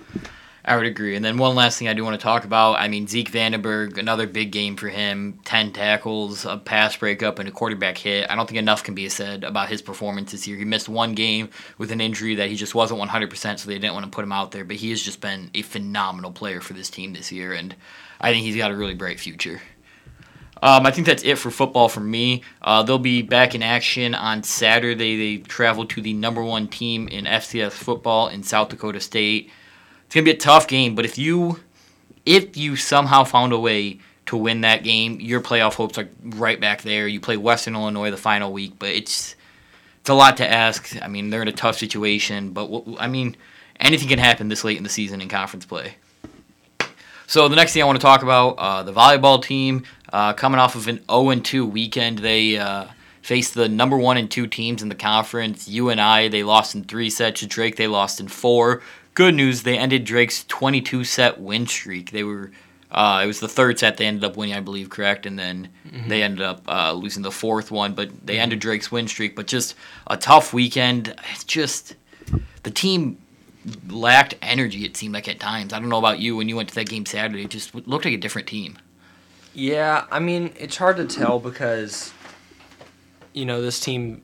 I 0.64 0.76
would 0.76 0.86
agree. 0.86 1.16
And 1.16 1.24
then 1.24 1.38
one 1.38 1.54
last 1.54 1.78
thing 1.78 1.88
I 1.88 1.94
do 1.94 2.04
want 2.04 2.20
to 2.20 2.22
talk 2.22 2.44
about. 2.44 2.74
I 2.74 2.88
mean, 2.88 3.06
Zeke 3.06 3.32
Vandenberg, 3.32 3.96
another 3.96 4.26
big 4.26 4.52
game 4.52 4.76
for 4.76 4.88
him. 4.88 5.40
10 5.44 5.72
tackles, 5.72 6.44
a 6.44 6.58
pass 6.58 6.96
breakup, 6.96 7.38
and 7.38 7.48
a 7.48 7.52
quarterback 7.52 7.96
hit. 7.96 8.30
I 8.30 8.36
don't 8.36 8.46
think 8.46 8.58
enough 8.58 8.84
can 8.84 8.94
be 8.94 9.08
said 9.08 9.42
about 9.42 9.70
his 9.70 9.80
performance 9.80 10.32
this 10.32 10.46
year. 10.46 10.58
He 10.58 10.66
missed 10.66 10.88
one 10.88 11.14
game 11.14 11.48
with 11.78 11.90
an 11.92 12.00
injury 12.00 12.34
that 12.34 12.50
he 12.50 12.56
just 12.56 12.74
wasn't 12.74 13.00
100%, 13.00 13.58
so 13.58 13.68
they 13.68 13.78
didn't 13.78 13.94
want 13.94 14.04
to 14.04 14.10
put 14.10 14.22
him 14.22 14.32
out 14.32 14.50
there. 14.50 14.64
But 14.64 14.76
he 14.76 14.90
has 14.90 15.00
just 15.00 15.22
been 15.22 15.50
a 15.54 15.62
phenomenal 15.62 16.30
player 16.30 16.60
for 16.60 16.74
this 16.74 16.90
team 16.90 17.14
this 17.14 17.32
year, 17.32 17.54
and 17.54 17.74
I 18.20 18.30
think 18.30 18.44
he's 18.44 18.56
got 18.56 18.70
a 18.70 18.76
really 18.76 18.94
bright 18.94 19.18
future. 19.18 19.62
Um, 20.62 20.84
I 20.84 20.90
think 20.90 21.06
that's 21.06 21.22
it 21.22 21.38
for 21.38 21.50
football 21.50 21.88
for 21.88 22.00
me. 22.00 22.42
Uh, 22.60 22.82
they'll 22.82 22.98
be 22.98 23.22
back 23.22 23.54
in 23.54 23.62
action 23.62 24.14
on 24.14 24.42
Saturday. 24.42 25.38
They 25.38 25.42
travel 25.42 25.86
to 25.86 26.02
the 26.02 26.12
number 26.12 26.44
one 26.44 26.68
team 26.68 27.08
in 27.08 27.24
FCS 27.24 27.72
football 27.72 28.28
in 28.28 28.42
South 28.42 28.68
Dakota 28.68 29.00
State. 29.00 29.50
It's 30.10 30.16
gonna 30.16 30.24
be 30.24 30.32
a 30.32 30.36
tough 30.36 30.66
game, 30.66 30.96
but 30.96 31.04
if 31.04 31.18
you 31.18 31.60
if 32.26 32.56
you 32.56 32.74
somehow 32.74 33.22
found 33.22 33.52
a 33.52 33.58
way 33.60 34.00
to 34.26 34.36
win 34.36 34.62
that 34.62 34.82
game, 34.82 35.20
your 35.20 35.40
playoff 35.40 35.74
hopes 35.74 35.98
are 35.98 36.08
right 36.24 36.60
back 36.60 36.82
there. 36.82 37.06
You 37.06 37.20
play 37.20 37.36
Western 37.36 37.76
Illinois 37.76 38.10
the 38.10 38.16
final 38.16 38.52
week, 38.52 38.72
but 38.80 38.88
it's 38.88 39.36
it's 40.00 40.10
a 40.10 40.14
lot 40.14 40.36
to 40.38 40.50
ask. 40.50 41.00
I 41.00 41.06
mean, 41.06 41.30
they're 41.30 41.42
in 41.42 41.46
a 41.46 41.52
tough 41.52 41.78
situation, 41.78 42.50
but 42.50 42.68
I 42.98 43.06
mean, 43.06 43.36
anything 43.78 44.08
can 44.08 44.18
happen 44.18 44.48
this 44.48 44.64
late 44.64 44.78
in 44.78 44.82
the 44.82 44.88
season 44.88 45.20
in 45.20 45.28
conference 45.28 45.64
play. 45.64 45.94
So 47.28 47.46
the 47.46 47.54
next 47.54 47.72
thing 47.74 47.82
I 47.82 47.86
want 47.86 48.00
to 48.00 48.04
talk 48.04 48.24
about, 48.24 48.58
uh, 48.58 48.82
the 48.82 48.92
volleyball 48.92 49.40
team 49.40 49.84
uh, 50.12 50.32
coming 50.32 50.58
off 50.58 50.74
of 50.74 50.88
an 50.88 50.98
0-2 51.08 51.70
weekend, 51.70 52.18
they 52.18 52.58
uh, 52.58 52.86
faced 53.22 53.54
the 53.54 53.68
number 53.68 53.96
one 53.96 54.16
and 54.16 54.28
two 54.28 54.48
teams 54.48 54.82
in 54.82 54.88
the 54.88 54.96
conference. 54.96 55.68
UNI, 55.68 56.26
they 56.26 56.42
lost 56.42 56.74
in 56.74 56.82
three 56.82 57.10
sets. 57.10 57.38
To 57.38 57.46
Drake 57.46 57.76
they 57.76 57.86
lost 57.86 58.18
in 58.18 58.26
four. 58.26 58.82
Good 59.14 59.34
news, 59.34 59.62
they 59.62 59.76
ended 59.76 60.04
Drake's 60.04 60.44
22 60.44 61.04
set 61.04 61.40
win 61.40 61.66
streak. 61.66 62.10
They 62.12 62.24
were 62.24 62.52
uh, 62.92 63.20
it 63.22 63.26
was 63.26 63.38
the 63.38 63.48
third 63.48 63.78
set 63.78 63.96
they 63.96 64.06
ended 64.06 64.24
up 64.24 64.36
winning, 64.36 64.54
I 64.54 64.60
believe, 64.60 64.90
correct, 64.90 65.24
and 65.24 65.38
then 65.38 65.68
they 66.08 66.22
ended 66.22 66.42
up 66.42 66.62
uh, 66.68 66.92
losing 66.92 67.22
the 67.22 67.30
fourth 67.30 67.70
one. 67.70 67.94
But 67.94 68.26
they 68.26 68.38
ended 68.38 68.58
Drake's 68.58 68.90
win 68.90 69.06
streak. 69.06 69.36
But 69.36 69.46
just 69.46 69.76
a 70.08 70.16
tough 70.16 70.52
weekend. 70.52 71.14
It's 71.32 71.44
just 71.44 71.94
the 72.64 72.70
team 72.70 73.18
lacked 73.88 74.34
energy. 74.42 74.84
It 74.84 74.96
seemed 74.96 75.14
like 75.14 75.28
at 75.28 75.38
times. 75.38 75.72
I 75.72 75.78
don't 75.78 75.88
know 75.88 75.98
about 75.98 76.18
you 76.18 76.36
when 76.36 76.48
you 76.48 76.56
went 76.56 76.68
to 76.70 76.74
that 76.76 76.88
game 76.88 77.06
Saturday. 77.06 77.44
It 77.44 77.50
just 77.50 77.74
looked 77.74 78.04
like 78.04 78.14
a 78.14 78.18
different 78.18 78.48
team. 78.48 78.76
Yeah, 79.54 80.06
I 80.10 80.18
mean, 80.18 80.52
it's 80.58 80.76
hard 80.76 80.96
to 80.96 81.06
tell 81.06 81.38
because, 81.38 82.12
you 83.32 83.44
know, 83.44 83.60
this 83.62 83.80
team, 83.80 84.22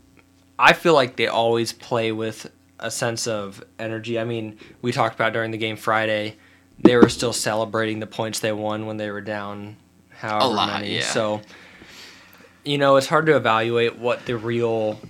I 0.59 0.73
feel 0.73 0.95
like 0.95 1.17
they 1.17 1.27
always 1.27 1.73
play 1.73 2.13
with 2.13 2.51
a 2.79 2.91
sense 2.91 3.27
of 3.27 3.63
energy. 3.79 4.19
I 4.19 4.25
mean, 4.25 4.59
we 4.83 4.93
talked 4.93 5.15
about 5.15 5.33
during 5.33 5.51
the 5.51 5.59
game 5.59 5.77
Friday, 5.77 6.37
they 6.79 6.97
were 6.97 7.09
still 7.09 7.33
celebrating 7.33 8.01
the 8.01 8.07
points 8.07 8.41
they 8.41 8.53
won 8.53 8.87
when 8.87 8.97
they 8.97 9.11
were 9.11 9.21
down 9.21 9.77
however 10.11 10.55
lot, 10.55 10.81
many. 10.81 10.97
yeah. 10.97 11.03
So, 11.03 11.41
you 12.65 12.79
know, 12.79 12.97
it's 12.97 13.07
hard 13.07 13.27
to 13.27 13.37
evaluate 13.37 13.99
what 13.99 14.27
the 14.27 14.37
real 14.37 15.01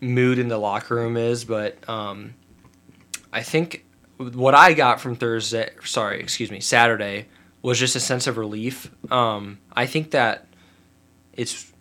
mood 0.00 0.38
in 0.38 0.48
the 0.48 0.58
locker 0.58 0.94
room 0.94 1.16
is, 1.16 1.44
but 1.44 1.88
um, 1.88 2.34
I 3.32 3.42
think 3.42 3.84
what 4.16 4.54
I 4.54 4.74
got 4.74 5.00
from 5.00 5.16
Thursday, 5.16 5.70
sorry, 5.84 6.20
excuse 6.20 6.50
me, 6.50 6.60
Saturday, 6.60 7.26
was 7.62 7.78
just 7.78 7.96
a 7.96 8.00
sense 8.00 8.26
of 8.26 8.36
relief. 8.36 8.90
Um, 9.10 9.58
I 9.72 9.86
think 9.86 10.12
that 10.12 10.46
it's 11.32 11.72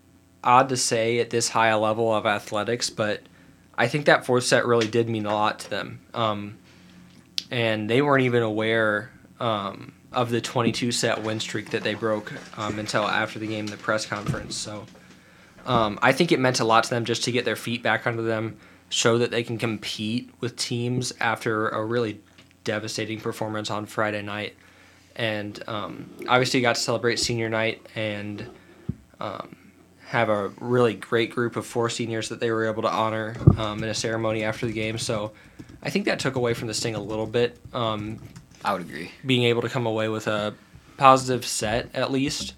odd 0.44 0.70
to 0.70 0.78
say 0.78 1.20
at 1.20 1.30
this 1.30 1.50
high 1.50 1.68
a 1.68 1.80
level 1.80 2.14
of 2.14 2.26
athletics, 2.26 2.90
but 2.90 3.22
I 3.78 3.88
think 3.88 4.06
that 4.06 4.26
fourth 4.26 4.44
set 4.44 4.66
really 4.66 4.88
did 4.88 5.08
mean 5.08 5.26
a 5.26 5.34
lot 5.34 5.60
to 5.60 5.70
them. 5.70 6.00
Um, 6.14 6.58
and 7.52 7.90
they 7.90 8.02
weren't 8.02 8.24
even 8.24 8.44
aware 8.44 9.12
um, 9.40 9.94
of 10.12 10.32
the 10.32 10.42
22 10.42 10.92
set 10.92 11.24
win 11.24 11.40
streak 11.40 11.70
that 11.72 11.84
they 11.84 11.94
broke 11.94 12.34
um, 12.58 12.80
until 12.80 13.04
after 13.04 13.40
the 13.40 13.48
game, 13.48 13.68
the 13.68 13.78
press 13.78 14.06
conference. 14.06 14.56
So 14.56 14.86
um, 15.66 16.00
I 16.02 16.12
think 16.12 16.32
it 16.32 16.40
meant 16.40 16.60
a 16.60 16.66
lot 16.66 16.86
to 16.86 16.90
them 16.90 17.06
just 17.06 17.24
to 17.26 17.32
get 17.32 17.46
their 17.46 17.56
feet 17.56 17.84
back 17.84 18.08
under 18.08 18.24
them, 18.24 18.58
show 18.90 19.18
that 19.20 19.32
they 19.32 19.44
can 19.44 19.58
compete 19.58 20.32
with 20.40 20.56
teams 20.56 21.14
after 21.20 21.70
a 21.70 21.84
really 21.84 22.20
devastating 22.64 23.20
performance 23.20 23.70
on 23.70 23.86
Friday 23.86 24.22
night. 24.22 24.56
And 25.16 25.62
um, 25.68 26.10
obviously, 26.28 26.62
got 26.62 26.76
to 26.76 26.82
celebrate 26.82 27.20
senior 27.20 27.50
night 27.50 27.86
and 27.96 28.48
um, 29.20 29.56
have 30.08 30.30
a 30.30 30.48
really 30.62 30.94
great 30.94 31.32
group 31.32 31.58
of 31.58 31.66
four 31.66 31.90
seniors 31.90 32.30
that 32.30 32.40
they 32.40 32.50
were 32.50 32.66
able 32.66 32.82
to 32.82 32.90
honor 32.90 33.36
um, 33.58 33.84
in 33.84 33.90
a 33.90 33.94
ceremony 33.94 34.42
after 34.42 34.66
the 34.66 34.72
game. 34.72 34.98
So 34.98 35.34
I 35.84 35.90
think 35.90 36.06
that 36.06 36.20
took 36.20 36.36
away 36.36 36.54
from 36.54 36.70
the 36.70 36.74
sting 36.74 36.96
a 36.96 37.02
little 37.02 37.28
bit. 37.28 37.58
Um, 37.74 38.20
I 38.64 38.74
would 38.74 38.84
agree. 38.84 39.12
being 39.26 39.44
able 39.44 39.62
to 39.62 39.70
come 39.70 39.86
away 39.86 40.08
with 40.08 40.28
a 40.28 40.54
positive 40.96 41.46
set 41.46 41.94
at 41.94 42.10
least, 42.10 42.54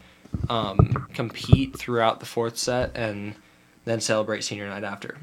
um, 0.48 1.08
compete 1.14 1.78
throughout 1.78 2.20
the 2.20 2.26
fourth 2.26 2.58
set, 2.58 2.96
and 2.96 3.36
then 3.84 4.00
celebrate 4.00 4.44
senior 4.44 4.70
night 4.70 4.84
after. 4.84 5.18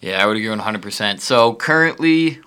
Yeah, 0.00 0.22
I 0.22 0.26
would 0.26 0.36
agree 0.36 0.48
100%. 0.48 1.20
So 1.20 1.54
currently, 1.54 2.40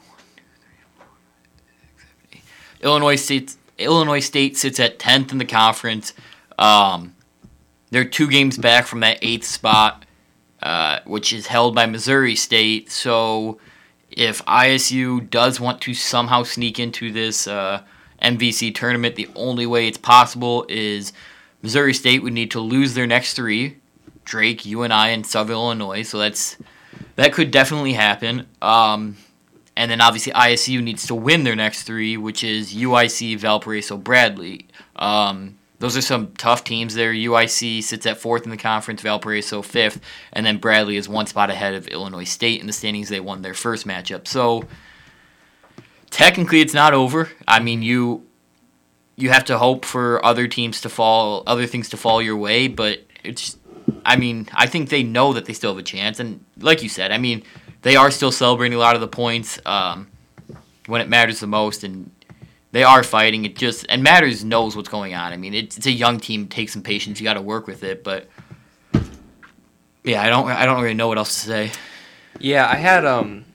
Illinois 2.81 3.15
State 3.15 3.55
Illinois 3.77 4.19
State 4.19 4.57
sits 4.57 4.79
at 4.79 4.99
10th 4.99 5.31
in 5.31 5.37
the 5.37 5.45
conference. 5.45 6.13
Um, 6.57 7.14
they're 7.91 8.05
two 8.05 8.29
games 8.29 8.57
back 8.57 8.85
from 8.85 9.01
that 9.01 9.19
eighth 9.21 9.45
spot, 9.45 10.05
uh, 10.61 10.99
which 11.05 11.31
is 11.31 11.47
held 11.47 11.75
by 11.75 11.85
Missouri 11.85 12.35
State. 12.35 12.91
So 12.91 13.59
if 14.11 14.43
ISU 14.45 15.29
does 15.29 15.59
want 15.59 15.81
to 15.81 15.93
somehow 15.93 16.43
sneak 16.43 16.79
into 16.79 17.11
this 17.11 17.47
uh, 17.47 17.81
MVC 18.21 18.73
tournament, 18.73 19.15
the 19.15 19.29
only 19.35 19.65
way 19.65 19.87
it's 19.87 19.97
possible 19.97 20.65
is 20.69 21.13
Missouri 21.61 21.93
State 21.93 22.23
would 22.23 22.33
need 22.33 22.51
to 22.51 22.59
lose 22.59 22.93
their 22.93 23.07
next 23.07 23.33
three 23.33 23.77
Drake, 24.23 24.65
UNI, 24.65 24.85
and 24.85 24.93
I, 24.93 25.07
and 25.09 25.25
Southern 25.25 25.53
Illinois. 25.53 26.01
So 26.01 26.17
that's 26.17 26.57
that 27.15 27.31
could 27.31 27.51
definitely 27.51 27.93
happen. 27.93 28.47
Um, 28.61 29.17
and 29.77 29.91
then 29.91 30.01
obviously 30.01 30.33
ISU 30.33 30.81
needs 30.81 31.07
to 31.07 31.15
win 31.15 31.43
their 31.43 31.55
next 31.55 31.83
three, 31.83 32.17
which 32.17 32.43
is 32.43 32.73
UIC, 32.73 33.37
Valparaiso, 33.37 33.97
Bradley. 33.97 34.67
Um, 34.95 35.57
those 35.79 35.97
are 35.97 36.01
some 36.01 36.33
tough 36.37 36.63
teams 36.63 36.95
there. 36.95 37.13
UIC 37.13 37.83
sits 37.83 38.05
at 38.05 38.17
fourth 38.17 38.43
in 38.43 38.49
the 38.49 38.57
conference, 38.57 39.01
Valparaiso 39.01 39.61
fifth, 39.61 39.99
and 40.31 40.45
then 40.45 40.57
Bradley 40.57 40.95
is 40.95 41.09
one 41.09 41.27
spot 41.27 41.49
ahead 41.49 41.73
of 41.73 41.87
Illinois 41.87 42.23
State 42.23 42.61
in 42.61 42.67
the 42.67 42.73
standings. 42.73 43.09
They 43.09 43.19
won 43.19 43.41
their 43.41 43.53
first 43.53 43.85
matchup. 43.85 44.27
So 44.27 44.63
technically, 46.09 46.61
it's 46.61 46.73
not 46.73 46.93
over. 46.93 47.29
I 47.47 47.59
mean, 47.59 47.81
you 47.81 48.25
you 49.17 49.29
have 49.29 49.45
to 49.45 49.57
hope 49.57 49.85
for 49.85 50.23
other 50.25 50.47
teams 50.47 50.81
to 50.81 50.89
fall, 50.89 51.43
other 51.47 51.65
things 51.65 51.89
to 51.89 51.97
fall 51.97 52.21
your 52.21 52.37
way, 52.37 52.67
but 52.67 53.05
it's. 53.23 53.57
I 54.03 54.15
mean, 54.15 54.47
I 54.53 54.65
think 54.65 54.89
they 54.89 55.03
know 55.03 55.33
that 55.33 55.45
they 55.45 55.53
still 55.53 55.71
have 55.71 55.77
a 55.77 55.83
chance, 55.83 56.19
and 56.19 56.43
like 56.57 56.81
you 56.81 56.89
said, 56.89 57.11
I 57.11 57.17
mean, 57.19 57.43
they 57.81 57.95
are 57.95 58.09
still 58.09 58.31
celebrating 58.31 58.75
a 58.75 58.79
lot 58.79 58.95
of 58.95 59.01
the 59.01 59.07
points 59.07 59.59
um, 59.65 60.07
when 60.87 61.01
it 61.01 61.09
matters 61.09 61.39
the 61.39 61.47
most, 61.47 61.83
and 61.83 62.09
they 62.75 62.83
are 62.83 63.03
fighting. 63.03 63.45
It 63.45 63.55
just 63.55 63.85
and 63.87 64.03
Matters 64.03 64.43
knows 64.43 64.75
what's 64.75 64.89
going 64.89 65.13
on. 65.13 65.31
I 65.31 65.37
mean, 65.37 65.53
it's, 65.53 65.77
it's 65.77 65.85
a 65.85 65.91
young 65.91 66.19
team. 66.19 66.45
Take 66.49 66.67
some 66.67 66.81
patience. 66.81 67.21
You 67.21 67.23
got 67.23 67.35
to 67.35 67.41
work 67.41 67.67
with 67.67 67.85
it. 67.85 68.03
But 68.03 68.27
yeah, 70.03 70.21
I 70.21 70.27
don't 70.27 70.49
I 70.49 70.65
don't 70.65 70.81
really 70.81 70.93
know 70.93 71.07
what 71.07 71.17
else 71.17 71.33
to 71.35 71.39
say. 71.39 71.71
Yeah, 72.37 72.67
I 72.69 72.75
had 72.75 73.05
um, 73.05 73.45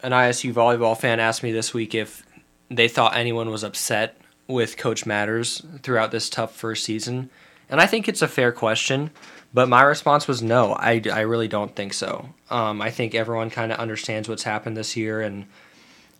an 0.00 0.12
ISU 0.12 0.52
volleyball 0.52 0.96
fan 0.96 1.18
ask 1.18 1.42
me 1.42 1.50
this 1.50 1.74
week 1.74 1.92
if 1.92 2.24
they 2.70 2.86
thought 2.86 3.16
anyone 3.16 3.50
was 3.50 3.64
upset 3.64 4.16
with 4.46 4.76
Coach 4.76 5.06
Matters 5.06 5.60
throughout 5.82 6.12
this 6.12 6.30
tough 6.30 6.54
first 6.54 6.84
season, 6.84 7.30
and 7.68 7.80
I 7.80 7.86
think 7.86 8.08
it's 8.08 8.22
a 8.22 8.28
fair 8.28 8.52
question. 8.52 9.10
But 9.52 9.68
my 9.68 9.82
response 9.82 10.28
was 10.28 10.40
no. 10.40 10.74
I, 10.74 11.02
I 11.12 11.22
really 11.22 11.48
don't 11.48 11.74
think 11.74 11.94
so. 11.94 12.28
Um, 12.48 12.80
I 12.80 12.92
think 12.92 13.12
everyone 13.12 13.50
kind 13.50 13.72
of 13.72 13.78
understands 13.78 14.28
what's 14.28 14.44
happened 14.44 14.76
this 14.76 14.96
year, 14.96 15.20
and 15.20 15.46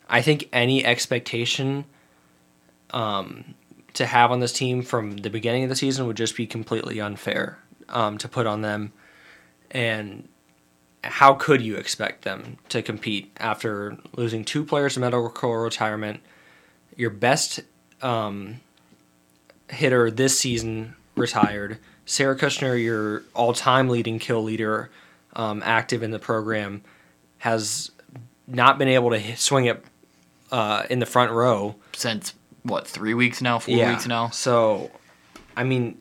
I 0.09 0.21
think 0.21 0.49
any 0.51 0.83
expectation 0.83 1.85
um, 2.91 3.55
to 3.93 4.05
have 4.05 4.31
on 4.31 4.39
this 4.39 4.53
team 4.53 4.81
from 4.81 5.17
the 5.17 5.29
beginning 5.29 5.63
of 5.63 5.69
the 5.69 5.75
season 5.75 6.07
would 6.07 6.17
just 6.17 6.35
be 6.35 6.45
completely 6.45 7.01
unfair 7.01 7.57
um, 7.89 8.17
to 8.17 8.27
put 8.27 8.45
on 8.45 8.61
them. 8.61 8.93
And 9.71 10.27
how 11.03 11.33
could 11.33 11.61
you 11.61 11.75
expect 11.75 12.23
them 12.23 12.57
to 12.69 12.81
compete 12.81 13.31
after 13.39 13.97
losing 14.15 14.43
two 14.43 14.63
players 14.63 14.95
to 14.95 14.99
medical 14.99 15.29
retirement? 15.55 16.21
Your 16.95 17.09
best 17.09 17.61
um, 18.01 18.61
hitter 19.69 20.11
this 20.11 20.39
season 20.39 20.95
retired. 21.15 21.79
Sarah 22.05 22.37
Kushner, 22.37 22.81
your 22.81 23.23
all-time 23.33 23.89
leading 23.89 24.19
kill 24.19 24.43
leader, 24.43 24.89
um, 25.33 25.61
active 25.65 26.03
in 26.03 26.11
the 26.11 26.19
program, 26.19 26.81
has 27.39 27.91
not 28.47 28.77
been 28.77 28.87
able 28.87 29.09
to 29.09 29.35
swing 29.35 29.65
it 29.65 29.83
uh, 30.51 30.83
in 30.89 30.99
the 30.99 31.05
front 31.05 31.31
row 31.31 31.75
since 31.93 32.33
what 32.67 32.87
three 32.87 33.13
weeks 33.13 33.41
now, 33.41 33.59
four 33.59 33.75
yeah. 33.75 33.91
weeks 33.91 34.07
now. 34.07 34.29
So, 34.29 34.91
I 35.55 35.63
mean, 35.63 35.97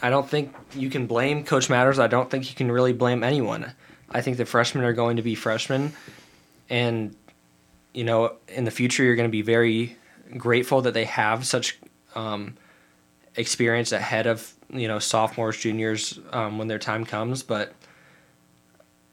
I 0.00 0.10
don't 0.10 0.28
think 0.28 0.54
you 0.74 0.90
can 0.90 1.06
blame 1.06 1.44
Coach 1.44 1.70
Matters. 1.70 1.98
I 1.98 2.06
don't 2.06 2.30
think 2.30 2.48
you 2.48 2.54
can 2.54 2.70
really 2.70 2.92
blame 2.92 3.22
anyone. 3.24 3.72
I 4.10 4.20
think 4.20 4.36
the 4.36 4.46
freshmen 4.46 4.84
are 4.84 4.92
going 4.92 5.16
to 5.16 5.22
be 5.22 5.34
freshmen, 5.34 5.92
and 6.68 7.16
you 7.92 8.04
know, 8.04 8.36
in 8.48 8.64
the 8.64 8.70
future, 8.70 9.02
you're 9.02 9.16
going 9.16 9.28
to 9.28 9.32
be 9.32 9.42
very 9.42 9.96
grateful 10.36 10.82
that 10.82 10.94
they 10.94 11.04
have 11.04 11.46
such 11.46 11.78
um, 12.14 12.56
experience 13.36 13.92
ahead 13.92 14.26
of 14.26 14.52
you 14.70 14.86
know 14.86 14.98
sophomores, 14.98 15.56
juniors 15.58 16.18
um, 16.32 16.58
when 16.58 16.68
their 16.68 16.78
time 16.78 17.04
comes. 17.04 17.42
But 17.42 17.72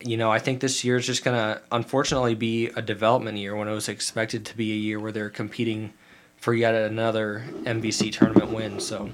you 0.01 0.17
know, 0.17 0.31
I 0.31 0.39
think 0.39 0.59
this 0.59 0.83
year 0.83 0.97
is 0.97 1.05
just 1.05 1.23
going 1.23 1.37
to 1.37 1.61
unfortunately 1.71 2.35
be 2.35 2.67
a 2.67 2.81
development 2.81 3.37
year 3.37 3.55
when 3.55 3.67
it 3.67 3.73
was 3.73 3.87
expected 3.87 4.45
to 4.47 4.57
be 4.57 4.71
a 4.73 4.75
year 4.75 4.99
where 4.99 5.11
they're 5.11 5.29
competing 5.29 5.93
for 6.43 6.53
yet 6.53 6.75
another 6.75 7.45
MVC 7.63 8.11
tournament 8.11 8.51
win. 8.51 8.77
So, 8.81 9.09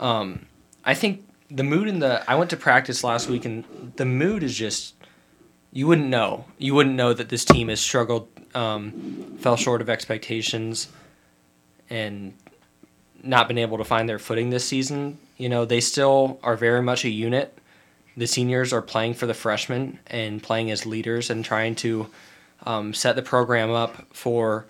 um, 0.00 0.46
I 0.84 0.94
think 0.94 1.24
the 1.48 1.62
mood 1.62 1.86
in 1.86 2.00
the 2.00 2.28
I 2.28 2.34
went 2.34 2.50
to 2.50 2.56
practice 2.56 3.04
last 3.04 3.28
week 3.28 3.44
and 3.44 3.92
the 3.94 4.04
mood 4.04 4.42
is 4.42 4.56
just 4.56 4.96
you 5.72 5.86
wouldn't 5.86 6.08
know 6.08 6.44
you 6.58 6.74
wouldn't 6.74 6.96
know 6.96 7.14
that 7.14 7.28
this 7.28 7.44
team 7.44 7.68
has 7.68 7.80
struggled, 7.80 8.26
um, 8.52 9.36
fell 9.38 9.56
short 9.56 9.80
of 9.80 9.88
expectations, 9.88 10.88
and 11.88 12.34
not 13.22 13.46
been 13.46 13.58
able 13.58 13.78
to 13.78 13.84
find 13.84 14.08
their 14.08 14.18
footing 14.18 14.50
this 14.50 14.64
season. 14.64 15.18
You 15.36 15.48
know 15.48 15.66
they 15.66 15.80
still 15.80 16.40
are 16.42 16.56
very 16.56 16.82
much 16.82 17.04
a 17.04 17.10
unit. 17.10 17.56
The 18.16 18.26
seniors 18.26 18.72
are 18.72 18.82
playing 18.82 19.14
for 19.14 19.26
the 19.26 19.34
freshmen 19.34 20.00
and 20.08 20.42
playing 20.42 20.72
as 20.72 20.84
leaders 20.84 21.30
and 21.30 21.44
trying 21.44 21.76
to 21.76 22.08
um, 22.64 22.92
set 22.92 23.14
the 23.14 23.22
program 23.22 23.70
up 23.70 24.04
for 24.12 24.66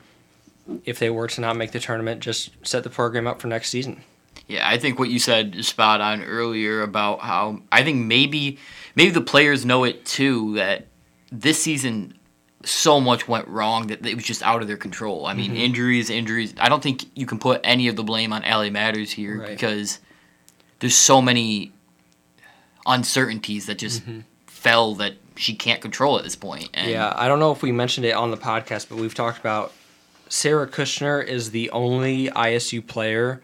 if 0.85 0.99
they 0.99 1.11
were 1.11 1.29
to 1.29 1.41
not 1.41 1.57
make 1.57 1.73
the 1.73 1.81
tournament, 1.81 2.21
just 2.21 2.51
set 2.67 2.83
the 2.83 2.91
program 2.91 3.27
up 3.27 3.41
for 3.41 3.49
next 3.49 3.71
season. 3.71 4.03
Yeah, 4.49 4.69
I 4.69 4.79
think 4.79 4.99
what 4.99 5.09
you 5.09 5.19
said 5.19 5.57
is 5.57 5.67
spot 5.67 6.01
on 6.01 6.23
earlier 6.23 6.83
about 6.83 7.21
how 7.21 7.63
I 7.73 7.83
think 7.83 8.07
maybe 8.07 8.59
maybe 8.95 9.11
the 9.11 9.21
players 9.21 9.65
know 9.65 9.85
it 9.85 10.05
too 10.05 10.55
that 10.55 10.87
this 11.33 11.63
season 11.63 12.17
so 12.65 13.01
much 13.01 13.29
went 13.29 13.47
wrong 13.49 13.89
that 13.89 14.05
it 14.05 14.15
was 14.15 14.25
just 14.25 14.43
out 14.43 14.63
of 14.63 14.69
their 14.69 14.77
control. 14.77 15.27
I 15.27 15.35
mean, 15.35 15.53
mm-hmm. 15.53 15.61
injuries, 15.61 16.11
injuries. 16.11 16.55
I 16.59 16.69
don't 16.69 16.83
think 16.83 17.05
you 17.15 17.27
can 17.27 17.39
put 17.39 17.61
any 17.65 17.89
of 17.89 17.97
the 17.97 18.05
blame 18.05 18.33
on 18.33 18.45
Allie 18.45 18.71
Matters 18.71 19.11
here 19.11 19.41
right. 19.41 19.49
because 19.49 20.01
there's 20.81 20.97
so 20.97 21.23
many 21.23 21.73
uncertainties 22.85 23.67
that 23.67 23.79
just 23.79 24.03
mm-hmm. 24.03 24.21
fell 24.47 24.95
that 24.97 25.15
she 25.37 25.55
can't 25.55 25.81
control 25.81 26.19
at 26.19 26.25
this 26.25 26.37
point. 26.37 26.71
And 26.75 26.91
yeah, 26.91 27.13
I 27.15 27.29
don't 27.29 27.39
know 27.39 27.53
if 27.53 27.63
we 27.63 27.73
mentioned 27.73 28.07
it 28.07 28.13
on 28.13 28.31
the 28.31 28.37
podcast, 28.37 28.89
but 28.89 28.99
we've 28.99 29.15
talked 29.15 29.39
about 29.39 29.73
Sarah 30.29 30.67
Kushner 30.67 31.25
is 31.25 31.51
the 31.51 31.71
only 31.71 32.29
ISU 32.29 32.87
player 32.87 33.43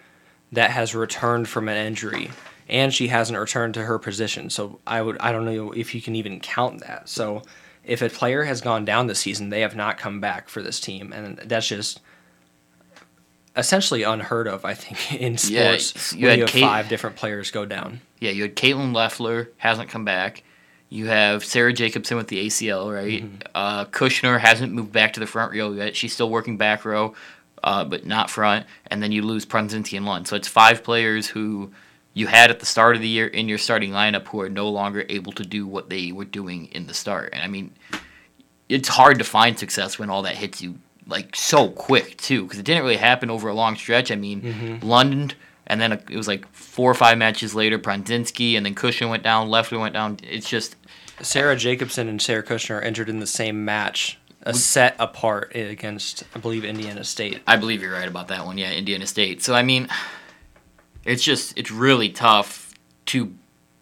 that 0.53 0.71
has 0.71 0.95
returned 0.95 1.49
from 1.49 1.69
an 1.69 1.77
injury, 1.77 2.31
and 2.69 2.93
she 2.93 3.09
hasn't 3.09 3.39
returned 3.39 3.75
to 3.75 3.85
her 3.85 3.99
position. 3.99 4.51
So 4.51 4.81
I 4.87 5.03
would 5.03 5.19
I 5.19 5.33
don't 5.33 5.45
know 5.45 5.73
if 5.73 5.95
you 5.95 6.03
can 6.03 6.17
even 6.17 6.41
count 6.41 6.81
that. 6.81 7.09
So 7.09 7.43
if 7.85 8.03
a 8.03 8.09
player 8.09 8.45
has 8.45 8.61
gone 8.61 8.85
down 8.85 9.07
this 9.07 9.21
season, 9.21 9.51
they 9.51 9.61
have 9.61 9.75
not 9.75 9.99
come 9.99 10.21
back 10.21 10.49
for 10.49 10.63
this 10.63 10.81
team, 10.81 11.13
and 11.13 11.39
that's 11.39 11.69
just 11.69 12.01
essentially 13.57 14.03
unheard 14.03 14.49
of. 14.49 14.65
I 14.65 14.75
think 14.75 15.13
in 15.21 15.39
sports, 15.39 16.13
yeah, 16.13 16.19
you, 16.19 16.29
had 16.29 16.39
you 16.39 16.43
have 16.45 16.51
Kate, 16.51 16.63
five 16.63 16.89
different 16.89 17.17
players 17.17 17.51
go 17.51 17.65
down. 17.65 18.01
Yeah, 18.21 18.31
you 18.31 18.43
had 18.43 18.57
Caitlin 18.57 18.95
Leffler 18.95 19.51
hasn't 19.57 19.89
come 19.89 20.05
back. 20.05 20.43
You 20.93 21.07
have 21.07 21.43
Sarah 21.43 21.73
Jacobson 21.73 22.19
with 22.19 22.29
the 22.29 22.47
ACL, 22.47 22.95
right? 22.95 23.25
Mm-hmm. 23.25 23.37
Uh, 23.55 23.87
Kushner 23.87 24.39
hasn't 24.39 24.75
moved 24.75 24.93
back 24.93 25.15
to 25.15 25.21
the 25.21 25.27
front 25.27 25.55
row 25.55 25.73
yet. 25.73 25.97
She's 25.97 26.13
still 26.13 26.29
working 26.29 26.59
back 26.59 26.85
row, 26.85 27.15
uh, 27.65 27.87
but 27.87 28.05
not 28.05 28.29
front. 28.29 28.67
And 28.89 29.03
then 29.03 29.11
you 29.11 29.23
lose 29.23 29.47
Prunzinski 29.47 29.97
and 29.97 30.05
Lund. 30.05 30.29
So 30.29 30.37
it's 30.37 30.49
five 30.49 30.85
players 30.85 31.29
who 31.29 31.73
you 32.13 32.27
had 32.27 32.51
at 32.51 32.61
the 32.61 32.67
start 32.67 32.95
of 32.95 33.01
the 33.01 33.09
year 33.09 33.27
in 33.27 33.49
your 33.49 33.57
starting 33.57 33.93
lineup 33.93 34.27
who 34.29 34.43
are 34.43 34.51
no 34.51 34.69
longer 34.69 35.07
able 35.09 35.33
to 35.33 35.45
do 35.45 35.67
what 35.67 35.89
they 35.89 36.13
were 36.13 36.27
doing 36.27 36.67
in 36.73 36.87
the 36.87 36.93
start. 36.93 37.31
And 37.33 37.43
I 37.43 37.47
mean, 37.47 37.73
it's 38.69 38.89
hard 38.89 39.17
to 39.17 39.25
find 39.25 39.59
success 39.59 39.99
when 39.99 40.11
all 40.11 40.21
that 40.23 40.37
hits 40.37 40.61
you 40.61 40.79
like 41.07 41.35
so 41.35 41.71
quick 41.71 42.19
too, 42.19 42.43
because 42.43 42.59
it 42.59 42.67
didn't 42.67 42.83
really 42.83 42.97
happen 42.97 43.31
over 43.31 43.49
a 43.49 43.55
long 43.55 43.77
stretch. 43.77 44.11
I 44.11 44.17
mean, 44.17 44.43
mm-hmm. 44.43 44.87
London 44.87 45.33
and 45.73 45.81
then 45.81 45.93
it 45.93 46.11
was 46.11 46.29
like 46.29 46.47
four 46.53 46.91
or 46.91 46.95
five 46.95 47.17
matches 47.17 47.55
later, 47.55 47.79
Prunzinski, 47.79 48.59
and 48.59 48.67
then 48.67 48.75
Kushner 48.75 49.09
went 49.09 49.23
down, 49.23 49.49
Leffler 49.49 49.79
went 49.79 49.95
down. 49.95 50.19
It's 50.23 50.49
just 50.49 50.77
Sarah 51.23 51.57
Jacobson 51.57 52.09
and 52.09 52.21
Sarah 52.21 52.43
Kushner 52.43 52.77
are 52.77 52.83
entered 52.83 53.09
in 53.09 53.21
the 53.21 53.27
same 53.27 53.65
match, 53.65 54.19
a 54.43 54.53
set 54.53 54.95
apart 54.99 55.57
against, 55.57 56.25
I 56.35 56.41
believe, 56.41 56.63
Indiana 56.63 57.05
State. 57.05 57.41
I 57.47 57.57
believe 57.57 57.81
you're 57.81 57.95
right 57.95 58.07
about 58.07 58.29
that 58.29 58.45
one. 58.45 58.59
Yeah, 58.59 58.71
Indiana 58.71 59.07
State. 59.07 59.43
So 59.43 59.55
I 59.55 59.63
mean, 59.63 59.89
it's 61.07 61.23
just 61.23 61.57
it's 61.57 61.71
really 61.71 62.11
tough 62.11 62.75
to 63.07 63.33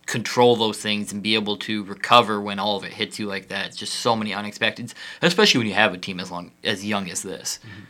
control 0.07 0.55
those 0.55 0.79
things 0.79 1.13
and 1.13 1.25
be 1.25 1.35
able 1.35 1.57
to 1.57 1.83
recover 1.85 2.41
when 2.41 2.61
all 2.61 2.77
of 2.77 2.85
it 2.85 2.93
hits 2.93 3.19
you 3.19 3.27
like 3.27 3.49
that. 3.49 3.67
It's 3.67 3.77
just 3.77 3.95
so 3.95 4.15
many 4.15 4.33
unexpected, 4.33 4.95
especially 5.23 5.59
when 5.59 5.67
you 5.67 5.75
have 5.75 5.93
a 5.93 5.99
team 5.99 6.21
as 6.21 6.31
long 6.31 6.53
as 6.63 6.85
young 6.85 7.11
as 7.11 7.23
this. 7.23 7.59
Mm-hmm. 7.65 7.85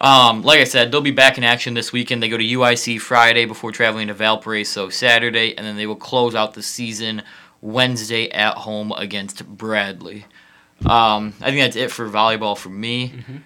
Um, 0.00 0.42
like 0.42 0.60
I 0.60 0.64
said, 0.64 0.92
they'll 0.92 1.00
be 1.00 1.10
back 1.10 1.38
in 1.38 1.44
action 1.44 1.74
this 1.74 1.92
weekend. 1.92 2.22
They 2.22 2.28
go 2.28 2.36
to 2.36 2.44
UIC 2.44 3.00
Friday 3.00 3.46
before 3.46 3.72
traveling 3.72 4.08
to 4.08 4.14
Valparaiso 4.14 4.88
Saturday, 4.88 5.56
and 5.56 5.66
then 5.66 5.76
they 5.76 5.86
will 5.86 5.96
close 5.96 6.34
out 6.34 6.54
the 6.54 6.62
season 6.62 7.22
Wednesday 7.62 8.30
at 8.30 8.58
home 8.58 8.92
against 8.92 9.46
Bradley. 9.46 10.26
Um, 10.84 11.34
I 11.40 11.46
think 11.46 11.60
that's 11.60 11.76
it 11.76 11.90
for 11.90 12.08
volleyball 12.08 12.56
for 12.56 12.68
me. 12.68 13.08
Mm-hmm. 13.08 13.36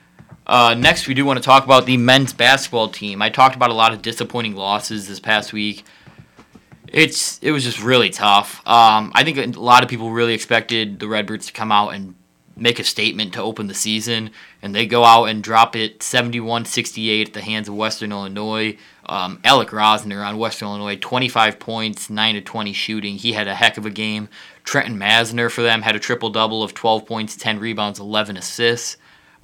Uh, 0.46 0.74
next, 0.74 1.06
we 1.06 1.14
do 1.14 1.24
want 1.24 1.38
to 1.38 1.44
talk 1.44 1.64
about 1.64 1.86
the 1.86 1.96
men's 1.96 2.32
basketball 2.32 2.88
team. 2.88 3.22
I 3.22 3.30
talked 3.30 3.54
about 3.54 3.70
a 3.70 3.74
lot 3.74 3.92
of 3.92 4.02
disappointing 4.02 4.56
losses 4.56 5.06
this 5.06 5.20
past 5.20 5.52
week. 5.52 5.84
It's 6.88 7.38
it 7.38 7.52
was 7.52 7.62
just 7.62 7.80
really 7.80 8.10
tough. 8.10 8.66
Um, 8.66 9.12
I 9.14 9.22
think 9.22 9.38
a 9.38 9.60
lot 9.60 9.84
of 9.84 9.88
people 9.88 10.10
really 10.10 10.34
expected 10.34 10.98
the 10.98 11.06
Redbirds 11.06 11.46
to 11.46 11.52
come 11.52 11.70
out 11.70 11.90
and 11.90 12.16
make 12.60 12.78
a 12.78 12.84
statement 12.84 13.32
to 13.32 13.42
open 13.42 13.66
the 13.66 13.74
season, 13.74 14.30
and 14.62 14.74
they 14.74 14.86
go 14.86 15.04
out 15.04 15.24
and 15.24 15.42
drop 15.42 15.74
it 15.74 16.00
71-68 16.00 17.26
at 17.26 17.32
the 17.32 17.40
hands 17.40 17.68
of 17.68 17.74
Western 17.74 18.12
Illinois. 18.12 18.76
Um, 19.06 19.40
Alec 19.42 19.70
Rosner 19.70 20.24
on 20.24 20.38
Western 20.38 20.68
Illinois, 20.68 20.96
25 20.96 21.58
points, 21.58 22.10
9 22.10 22.34
to 22.34 22.40
20 22.40 22.72
shooting. 22.72 23.16
He 23.16 23.32
had 23.32 23.48
a 23.48 23.54
heck 23.54 23.78
of 23.78 23.86
a 23.86 23.90
game. 23.90 24.28
Trenton 24.62 24.98
Massner 24.98 25.50
for 25.50 25.62
them 25.62 25.82
had 25.82 25.96
a 25.96 25.98
triple 25.98 26.30
double 26.30 26.62
of 26.62 26.74
12 26.74 27.06
points, 27.06 27.34
10 27.36 27.58
rebounds, 27.58 27.98
11 27.98 28.36
assists. 28.36 28.98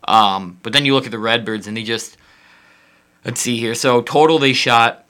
Um, 0.06 0.58
but 0.62 0.73
then 0.73 0.85
you 0.85 0.94
look 0.94 1.06
at 1.06 1.11
the 1.11 1.18
Redbirds 1.18 1.66
and 1.66 1.76
they 1.76 1.82
just 1.82 2.16
let's 3.25 3.40
see 3.40 3.58
here. 3.58 3.75
So 3.75 4.02
total 4.02 4.38
they 4.38 4.52
shot 4.52 5.04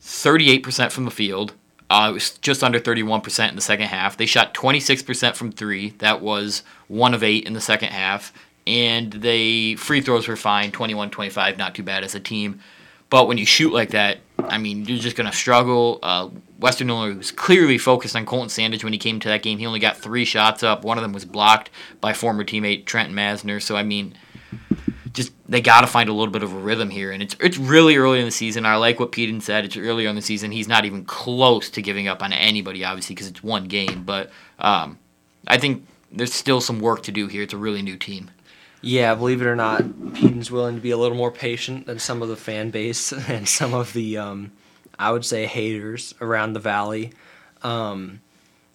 38% 0.00 0.90
from 0.90 1.04
the 1.04 1.10
field. 1.10 1.54
Uh, 1.92 2.08
it 2.08 2.12
was 2.14 2.30
just 2.38 2.64
under 2.64 2.80
31% 2.80 3.50
in 3.50 3.54
the 3.54 3.60
second 3.60 3.88
half. 3.88 4.16
They 4.16 4.24
shot 4.24 4.54
26% 4.54 5.36
from 5.36 5.52
three. 5.52 5.90
That 5.98 6.22
was 6.22 6.62
one 6.88 7.12
of 7.12 7.22
eight 7.22 7.46
in 7.46 7.52
the 7.52 7.60
second 7.60 7.90
half. 7.90 8.32
And 8.66 9.12
they 9.12 9.74
free 9.74 10.00
throws 10.00 10.26
were 10.26 10.36
fine, 10.36 10.72
21 10.72 11.10
25, 11.10 11.58
not 11.58 11.74
too 11.74 11.82
bad 11.82 12.02
as 12.02 12.14
a 12.14 12.20
team. 12.20 12.60
But 13.10 13.28
when 13.28 13.36
you 13.36 13.44
shoot 13.44 13.74
like 13.74 13.90
that, 13.90 14.20
I 14.38 14.56
mean, 14.56 14.86
you're 14.86 15.00
just 15.00 15.16
going 15.16 15.30
to 15.30 15.36
struggle. 15.36 15.98
Uh, 16.02 16.30
Western 16.58 16.88
Illinois 16.88 17.18
was 17.18 17.30
clearly 17.30 17.76
focused 17.76 18.16
on 18.16 18.24
Colton 18.24 18.48
Sandage 18.48 18.84
when 18.84 18.94
he 18.94 18.98
came 18.98 19.20
to 19.20 19.28
that 19.28 19.42
game. 19.42 19.58
He 19.58 19.66
only 19.66 19.78
got 19.78 19.98
three 19.98 20.24
shots 20.24 20.62
up. 20.62 20.84
One 20.84 20.96
of 20.96 21.02
them 21.02 21.12
was 21.12 21.26
blocked 21.26 21.68
by 22.00 22.14
former 22.14 22.42
teammate 22.42 22.86
Trent 22.86 23.12
Massner. 23.12 23.60
So, 23.60 23.76
I 23.76 23.82
mean, 23.82 24.14
just 25.12 25.32
they 25.48 25.60
got 25.60 25.82
to 25.82 25.86
find 25.86 26.08
a 26.08 26.12
little 26.12 26.32
bit 26.32 26.42
of 26.42 26.52
a 26.52 26.58
rhythm 26.58 26.90
here, 26.90 27.10
and 27.10 27.22
it's 27.22 27.36
it's 27.40 27.58
really 27.58 27.96
early 27.96 28.18
in 28.18 28.24
the 28.24 28.30
season. 28.30 28.64
I 28.64 28.76
like 28.76 28.98
what 28.98 29.12
Pedon 29.12 29.40
said. 29.40 29.64
It's 29.64 29.76
earlier 29.76 30.08
in 30.08 30.16
the 30.16 30.22
season. 30.22 30.52
He's 30.52 30.68
not 30.68 30.84
even 30.84 31.04
close 31.04 31.70
to 31.70 31.82
giving 31.82 32.08
up 32.08 32.22
on 32.22 32.32
anybody, 32.32 32.84
obviously, 32.84 33.14
because 33.14 33.28
it's 33.28 33.42
one 33.42 33.64
game. 33.64 34.04
But 34.04 34.30
um, 34.58 34.98
I 35.46 35.58
think 35.58 35.86
there's 36.10 36.32
still 36.32 36.60
some 36.60 36.80
work 36.80 37.02
to 37.04 37.12
do 37.12 37.26
here. 37.26 37.42
It's 37.42 37.54
a 37.54 37.58
really 37.58 37.82
new 37.82 37.96
team. 37.96 38.30
Yeah, 38.80 39.14
believe 39.14 39.40
it 39.40 39.46
or 39.46 39.54
not, 39.54 39.78
Pedon's 40.14 40.50
willing 40.50 40.74
to 40.74 40.80
be 40.80 40.90
a 40.90 40.96
little 40.96 41.16
more 41.16 41.30
patient 41.30 41.86
than 41.86 42.00
some 42.00 42.20
of 42.20 42.28
the 42.28 42.36
fan 42.36 42.70
base 42.70 43.12
and 43.28 43.48
some 43.48 43.74
of 43.74 43.92
the, 43.92 44.18
um, 44.18 44.52
I 44.98 45.12
would 45.12 45.24
say, 45.24 45.46
haters 45.46 46.14
around 46.20 46.54
the 46.54 46.60
valley. 46.60 47.12
Um, 47.62 48.20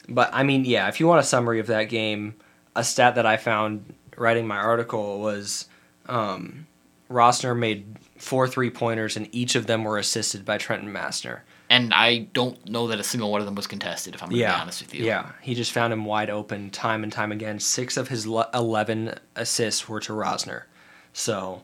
but 0.07 0.29
I 0.31 0.43
mean, 0.43 0.63
yeah, 0.63 0.87
if 0.87 1.01
you 1.01 1.07
want 1.07 1.19
a 1.19 1.23
summary 1.23 1.59
of 1.59 1.67
that 1.67 1.85
game, 1.85 2.35
a 2.73 2.83
stat 2.83 3.15
that 3.15 3.25
I 3.25 3.35
found 3.35 3.93
writing 4.15 4.47
my 4.47 4.57
article 4.57 5.19
was 5.19 5.67
um, 6.07 6.67
Rosner 7.09 7.57
made 7.57 7.85
four 8.17 8.47
three 8.47 8.69
pointers, 8.69 9.15
and 9.17 9.27
each 9.31 9.55
of 9.55 9.67
them 9.67 9.83
were 9.83 9.97
assisted 9.97 10.45
by 10.45 10.57
Trenton 10.57 10.91
Massner. 10.91 11.41
And 11.69 11.93
I 11.93 12.19
don't 12.31 12.65
know 12.69 12.87
that 12.87 12.99
a 12.99 13.03
single 13.03 13.29
one 13.29 13.41
of 13.41 13.45
them 13.45 13.55
was 13.55 13.67
contested, 13.67 14.15
if 14.15 14.23
I'm 14.23 14.29
going 14.29 14.37
to 14.37 14.41
Yeah, 14.41 14.55
be 14.55 14.61
honest 14.61 14.81
with 14.81 14.93
you. 14.95 15.03
yeah, 15.05 15.31
he 15.41 15.53
just 15.53 15.73
found 15.73 15.91
him 15.91 16.05
wide 16.05 16.29
open 16.29 16.69
time 16.69 17.03
and 17.03 17.11
time 17.11 17.31
again. 17.33 17.59
Six 17.59 17.97
of 17.97 18.07
his 18.07 18.25
le- 18.25 18.49
eleven 18.53 19.15
assists 19.35 19.87
were 19.89 19.99
to 20.01 20.13
Rosner, 20.13 20.63
so 21.13 21.63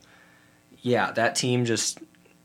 yeah, 0.81 1.11
that 1.13 1.35
team 1.35 1.63
just 1.65 1.99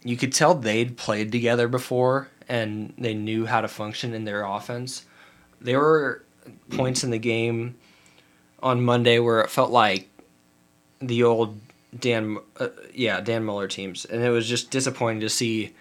you 0.05 0.17
could 0.17 0.33
tell 0.33 0.55
they'd 0.55 0.97
played 0.97 1.33
together 1.33 1.67
before 1.67 2.29
and 2.49 2.95
they 2.97 3.13
knew 3.13 3.45
how 3.47 3.61
to 3.61 3.67
function 3.69 4.15
in 4.15 4.25
their 4.25 4.45
offense. 4.45 5.05
There 5.61 5.81
were 5.81 6.25
points 6.71 7.03
in 7.03 7.11
the 7.11 7.19
game 7.19 7.75
on 8.63 8.81
Monday 8.83 9.19
where 9.19 9.41
it 9.41 9.51
felt 9.51 9.71
like 9.73 10.09
the 11.01 11.25
old 11.25 11.59
Dan, 11.99 12.39
uh, 12.59 12.69
yeah, 12.93 13.21
Dan 13.21 13.45
Muller 13.45 13.69
teams, 13.69 14.05
and 14.05 14.23
it 14.23 14.31
was 14.31 14.49
just 14.49 14.71
disappointing 14.71 15.21
to 15.21 15.29
see 15.29 15.75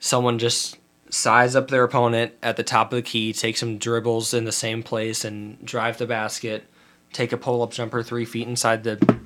someone 0.00 0.38
just 0.38 0.78
size 1.10 1.54
up 1.54 1.68
their 1.68 1.84
opponent 1.84 2.32
at 2.42 2.56
the 2.56 2.62
top 2.62 2.92
of 2.92 2.96
the 2.96 3.02
key, 3.02 3.32
take 3.32 3.56
some 3.56 3.78
dribbles 3.78 4.34
in 4.34 4.44
the 4.44 4.52
same 4.52 4.82
place, 4.82 5.24
and 5.24 5.64
drive 5.64 5.98
the 5.98 6.06
basket, 6.06 6.64
take 7.12 7.32
a 7.32 7.36
pull 7.36 7.62
up 7.62 7.72
jumper 7.72 8.02
three 8.02 8.24
feet 8.24 8.48
inside 8.48 8.84
the 8.84 9.18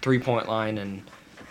three 0.00 0.18
point 0.18 0.48
line, 0.48 0.78
and 0.78 1.02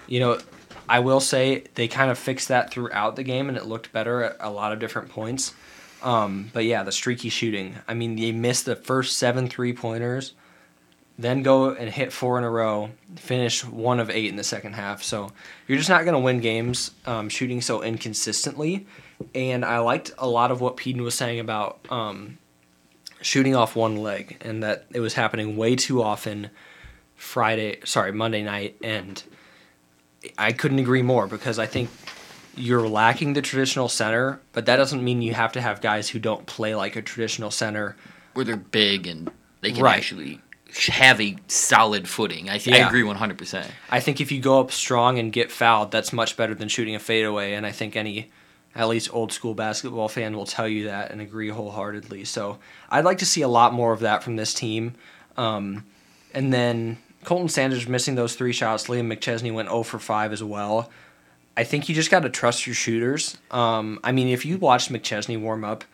you 0.08 0.20
know. 0.20 0.40
I 0.88 1.00
will 1.00 1.20
say 1.20 1.64
they 1.74 1.88
kind 1.88 2.12
of 2.12 2.20
fixed 2.20 2.50
that 2.50 2.70
throughout 2.70 3.16
the 3.16 3.24
game, 3.24 3.50
and 3.50 3.58
it 3.58 3.66
looked 3.66 3.92
better 3.92 4.22
at 4.22 4.38
a 4.40 4.52
lot 4.52 4.72
of 4.72 4.78
different 4.78 5.10
points. 5.10 5.52
Um, 6.04 6.52
but 6.54 6.66
yeah, 6.66 6.84
the 6.84 6.92
streaky 6.92 7.30
shooting. 7.30 7.78
I 7.88 7.96
mean, 7.96 8.16
they 8.16 8.32
missed 8.32 8.66
the 8.66 8.76
first 8.76 9.18
seven 9.18 9.48
three 9.48 9.74
pointers, 9.74 10.34
then 11.18 11.44
go 11.44 11.70
and 11.72 11.90
hit 11.90 12.12
four 12.12 12.38
in 12.38 12.44
a 12.44 12.50
row, 12.50 12.90
finish 13.16 13.64
one 13.64 14.00
of 14.00 14.10
eight 14.10 14.26
in 14.30 14.36
the 14.36 14.44
second 14.44 14.74
half. 14.74 15.02
So 15.04 15.32
you're 15.68 15.78
just 15.78 15.90
not 15.90 16.04
going 16.04 16.14
to 16.14 16.20
win 16.20 16.40
games 16.42 16.92
um, 17.06 17.30
shooting 17.30 17.62
so 17.62 17.82
inconsistently. 17.82 18.86
And 19.34 19.64
I 19.64 19.80
liked 19.80 20.12
a 20.18 20.28
lot 20.28 20.52
of 20.52 20.60
what 20.60 20.76
Pedon 20.76 21.02
was 21.04 21.16
saying 21.16 21.40
about 21.40 21.80
um, 21.90 22.38
shooting 23.22 23.56
off 23.56 23.76
one 23.76 23.96
leg, 23.98 24.38
and 24.42 24.62
that 24.64 24.86
it 24.94 25.00
was 25.00 25.14
happening 25.14 25.56
way 25.56 25.76
too 25.78 26.04
often. 26.04 26.50
Friday, 27.16 27.80
sorry, 27.86 28.12
Monday 28.12 28.44
night, 28.44 28.76
and 28.84 29.24
I 30.38 30.52
couldn't 30.52 30.80
agree 30.80 31.02
more 31.02 31.28
because 31.28 31.58
I 31.60 31.66
think 31.66 31.90
you're 32.58 32.88
lacking 32.90 33.34
the 33.34 33.42
traditional 33.42 33.88
center, 33.88 34.42
but 34.52 34.66
that 34.66 34.76
doesn't 34.76 35.02
mean 35.04 35.22
you 35.22 35.34
have 35.34 35.54
to 35.54 35.62
have 35.62 35.80
guys 35.80 36.10
who 36.10 36.20
don't 36.20 36.46
play 36.46 36.76
like 36.76 36.98
a 36.98 37.02
traditional 37.02 37.52
center. 37.52 37.96
Where 38.34 38.44
they're 38.44 38.58
big 38.58 39.08
and 39.08 39.32
they 39.62 39.72
can 39.72 39.82
Right. 39.84 39.96
actually 39.98 40.42
have 40.90 41.20
a 41.22 41.36
solid 41.48 42.08
footing. 42.08 42.50
I, 42.50 42.56
I 42.56 42.60
Yeah. 42.66 42.88
agree 42.88 43.04
100%. 43.04 43.66
I 43.90 44.00
think 44.00 44.20
if 44.22 44.32
you 44.32 44.42
go 44.42 44.60
up 44.60 44.72
strong 44.72 45.20
and 45.20 45.32
get 45.32 45.52
fouled, 45.52 45.92
that's 45.92 46.12
much 46.14 46.36
better 46.38 46.54
than 46.56 46.68
shooting 46.68 46.96
a 46.96 47.00
fadeaway, 47.00 47.54
and 47.54 47.66
I 47.66 47.72
think 47.72 47.96
any 47.96 48.30
at 48.76 48.90
least 48.90 49.14
old 49.14 49.32
school 49.32 49.54
basketball 49.54 50.10
fan 50.10 50.36
will 50.36 50.46
tell 50.46 50.68
you 50.68 50.84
that 50.86 51.10
and 51.12 51.22
agree 51.22 51.48
wholeheartedly. 51.48 52.26
So 52.26 52.58
I'd 52.90 53.06
like 53.06 53.20
to 53.20 53.26
see 53.26 53.42
a 53.42 53.48
lot 53.48 53.74
more 53.74 53.94
of 53.94 54.02
that 54.02 54.22
from 54.22 54.36
this 54.36 54.54
team. 54.54 54.96
Um, 55.38 55.86
and 56.34 56.52
then 56.54 56.98
Colton 57.24 57.48
Sandage 57.48 57.88
missing 57.88 58.16
those 58.16 58.36
three 58.36 58.52
shots. 58.52 58.88
Liam 58.88 59.08
McChesney 59.12 59.54
went 59.54 59.70
0 59.70 59.84
for 59.84 59.98
5 59.98 60.34
as 60.34 60.44
well. 60.44 60.90
I 61.56 61.64
think 61.64 61.88
you 61.88 61.96
just 61.96 62.12
got 62.12 62.24
to 62.24 62.30
trust 62.30 62.68
your 62.68 62.74
shooters. 62.76 63.38
Um, 63.50 63.98
I 64.04 64.12
mean, 64.12 64.28
if 64.28 64.46
you 64.46 64.58
watched 64.58 64.92
McChesney 64.92 65.40
warm 65.40 65.64
up, 65.64 65.86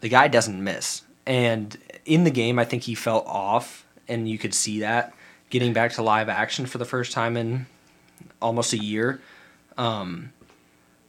the 0.00 0.08
guy 0.08 0.26
doesn't 0.26 0.62
miss. 0.62 1.02
And 1.24 1.78
in 2.04 2.24
the 2.24 2.32
game, 2.32 2.58
I 2.58 2.64
think 2.64 2.82
he 2.82 2.96
felt 2.96 3.24
off, 3.28 3.83
and 4.08 4.28
you 4.28 4.38
could 4.38 4.54
see 4.54 4.80
that 4.80 5.12
getting 5.50 5.72
back 5.72 5.92
to 5.92 6.02
live 6.02 6.28
action 6.28 6.66
for 6.66 6.78
the 6.78 6.84
first 6.84 7.12
time 7.12 7.36
in 7.36 7.66
almost 8.42 8.72
a 8.72 8.78
year. 8.78 9.20
Um, 9.78 10.32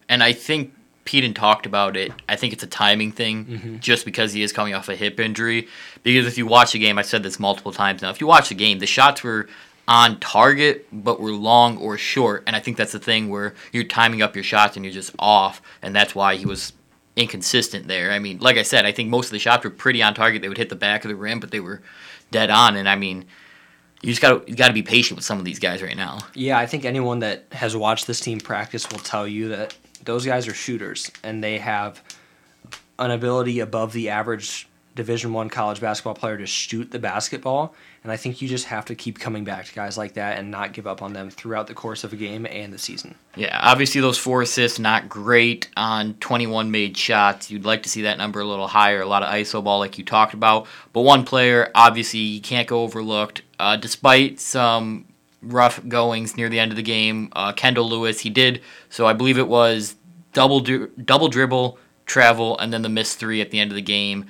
And 0.10 0.22
I 0.24 0.34
think 0.34 0.74
Pedon 1.06 1.34
talked 1.34 1.66
about 1.66 1.96
it. 1.98 2.12
I 2.30 2.36
think 2.36 2.54
it's 2.54 2.64
a 2.64 2.68
timing 2.68 3.12
thing, 3.12 3.46
Mm-hmm. 3.46 3.78
just 3.80 4.06
because 4.06 4.34
he 4.34 4.42
is 4.44 4.52
coming 4.52 4.74
off 4.74 4.90
a 4.90 4.96
hip 4.96 5.20
injury. 5.20 5.68
Because 6.04 6.26
if 6.28 6.38
you 6.38 6.46
watch 6.48 6.74
the 6.74 6.80
game, 6.80 6.98
I've 6.98 7.06
said 7.06 7.24
this 7.24 7.40
multiple 7.40 7.72
times 7.72 8.02
now. 8.02 8.10
If 8.10 8.22
you 8.22 8.28
watch 8.28 8.50
the 8.50 8.56
game, 8.56 8.80
the 8.80 8.88
shots 8.88 9.24
were 9.24 9.48
on 9.88 10.20
target, 10.20 10.88
but 10.92 11.20
were 11.20 11.32
long 11.32 11.78
or 11.78 11.98
short. 11.98 12.44
And 12.48 12.56
I 12.56 12.60
think 12.60 12.78
that's 12.78 12.92
the 12.92 13.00
thing 13.00 13.30
where 13.30 13.54
you're 13.72 13.84
timing 13.84 14.22
up 14.24 14.36
your 14.36 14.44
shots 14.44 14.76
and 14.76 14.84
you're 14.86 14.94
just 14.94 15.14
off, 15.20 15.62
and 15.82 15.96
that's 15.96 16.16
why 16.16 16.36
he 16.36 16.46
was 16.46 16.74
inconsistent 17.15 17.88
there. 17.88 18.12
I 18.12 18.19
mean, 18.19 18.39
like 18.39 18.58
I 18.58 18.63
said, 18.63 18.86
I 18.86 18.91
think 18.91 19.10
most 19.10 19.28
of 19.28 19.32
the 19.32 19.39
shots 19.39 19.63
were 19.63 19.69
pretty 19.69 20.01
on 20.01 20.13
target. 20.13 20.41
They 20.41 20.49
would 20.49 20.58
hit 20.58 20.69
the 20.69 20.75
back 20.75 21.06
of 21.06 21.10
the 21.10 21.15
rim, 21.15 21.39
but 21.39 21.51
they 21.51 21.60
were 21.60 21.82
dead 22.32 22.49
on. 22.49 22.75
And 22.75 22.89
I 22.89 22.95
mean, 22.95 23.25
you 24.01 24.10
just 24.10 24.21
got 24.21 24.45
to 24.45 24.54
got 24.54 24.67
to 24.67 24.73
be 24.73 24.84
patient 24.84 25.17
with 25.17 25.25
some 25.25 25.39
of 25.39 25.45
these 25.45 25.60
guys 25.60 25.82
right 25.82 25.95
now. 25.95 26.19
Yeah, 26.34 26.58
I 26.58 26.65
think 26.65 26.86
anyone 26.86 27.19
that 27.19 27.45
has 27.51 27.75
watched 27.75 28.08
this 28.08 28.19
team 28.19 28.39
practice 28.39 28.89
will 28.91 28.99
tell 28.99 29.28
you 29.28 29.49
that 29.49 29.75
those 30.04 30.25
guys 30.25 30.47
are 30.47 30.54
shooters 30.54 31.12
and 31.23 31.43
they 31.43 31.58
have 31.58 32.04
an 32.99 33.12
ability 33.12 33.60
above 33.60 33.93
the 33.93 34.10
average 34.10 34.67
Division 34.96 35.34
One 35.34 35.50
college 35.50 35.82
basketball 35.82 36.14
player 36.14 36.38
to 36.38 36.46
shoot 36.46 36.92
the 36.92 37.00
basketball. 37.00 37.76
And 38.04 38.12
I 38.12 38.18
think 38.18 38.42
you 38.42 38.48
just 38.48 38.66
have 38.66 38.86
to 38.86 38.96
keep 38.96 39.20
coming 39.20 39.44
back 39.44 39.66
to 39.66 39.74
guys 39.74 39.98
like 39.98 40.14
that 40.14 40.38
and 40.38 40.50
not 40.50 40.74
give 40.74 40.88
up 40.88 41.02
on 41.02 41.14
them 41.14 41.30
throughout 41.30 41.68
the 41.68 41.74
course 41.74 42.04
of 42.04 42.14
a 42.14 42.16
game 42.16 42.46
and 42.46 42.72
the 42.72 42.78
season. 42.78 43.16
Yeah, 43.36 43.60
obviously 43.62 44.00
those 44.00 44.18
four 44.18 44.42
assists 44.42 44.80
not 44.80 45.10
great 45.10 45.70
on 45.76 46.14
21 46.16 46.72
made 46.72 46.96
shots. 46.96 47.52
You'd 47.52 47.66
like 47.66 47.84
to 47.84 47.90
see 47.90 48.04
that 48.04 48.18
number 48.18 48.40
a 48.40 48.46
little 48.46 48.68
higher, 48.68 49.02
a 49.02 49.06
lot 49.06 49.24
of 49.24 49.30
iso 49.30 49.64
ball 49.64 49.80
like 49.80 49.98
you 49.98 50.06
talked 50.06 50.34
about. 50.34 50.68
But 50.94 51.02
one 51.02 51.26
player 51.26 51.72
obviously 51.76 52.20
you 52.20 52.42
can't 52.42 52.68
go 52.68 52.84
overlooked. 52.84 53.42
Uh, 53.60 53.76
despite 53.76 54.40
some 54.40 55.06
rough 55.42 55.86
goings 55.88 56.38
near 56.38 56.50
the 56.50 56.60
end 56.60 56.72
of 56.72 56.78
the 56.78 56.84
game, 56.84 57.30
uh, 57.36 57.52
Kendall 57.52 57.90
Lewis 57.90 58.22
he 58.22 58.30
did 58.30 58.62
so 58.90 59.06
I 59.06 59.12
believe 59.12 59.38
it 59.38 59.50
was 59.50 59.96
double 60.32 60.62
dri- 60.62 60.88
double 61.04 61.28
dribble, 61.28 61.78
travel, 62.06 62.58
and 62.60 62.72
then 62.72 62.82
the 62.82 62.90
missed 62.90 63.20
three 63.20 63.42
at 63.42 63.52
the 63.52 63.60
end 63.60 63.72
of 63.72 63.76
the 63.76 63.82
game. 63.82 64.26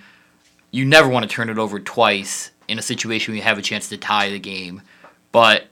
You 0.75 0.83
never 0.83 1.07
want 1.07 1.23
to 1.23 1.33
turn 1.33 1.49
it 1.49 1.57
over 1.57 1.79
twice 1.79 2.51
in 2.67 2.77
a 2.77 2.81
situation 2.81 3.31
where 3.31 3.37
you 3.37 3.43
have 3.43 3.57
a 3.57 3.61
chance 3.61 3.87
to 3.87 3.97
tie 3.97 4.29
the 4.29 4.39
game, 4.39 4.81
but 5.31 5.67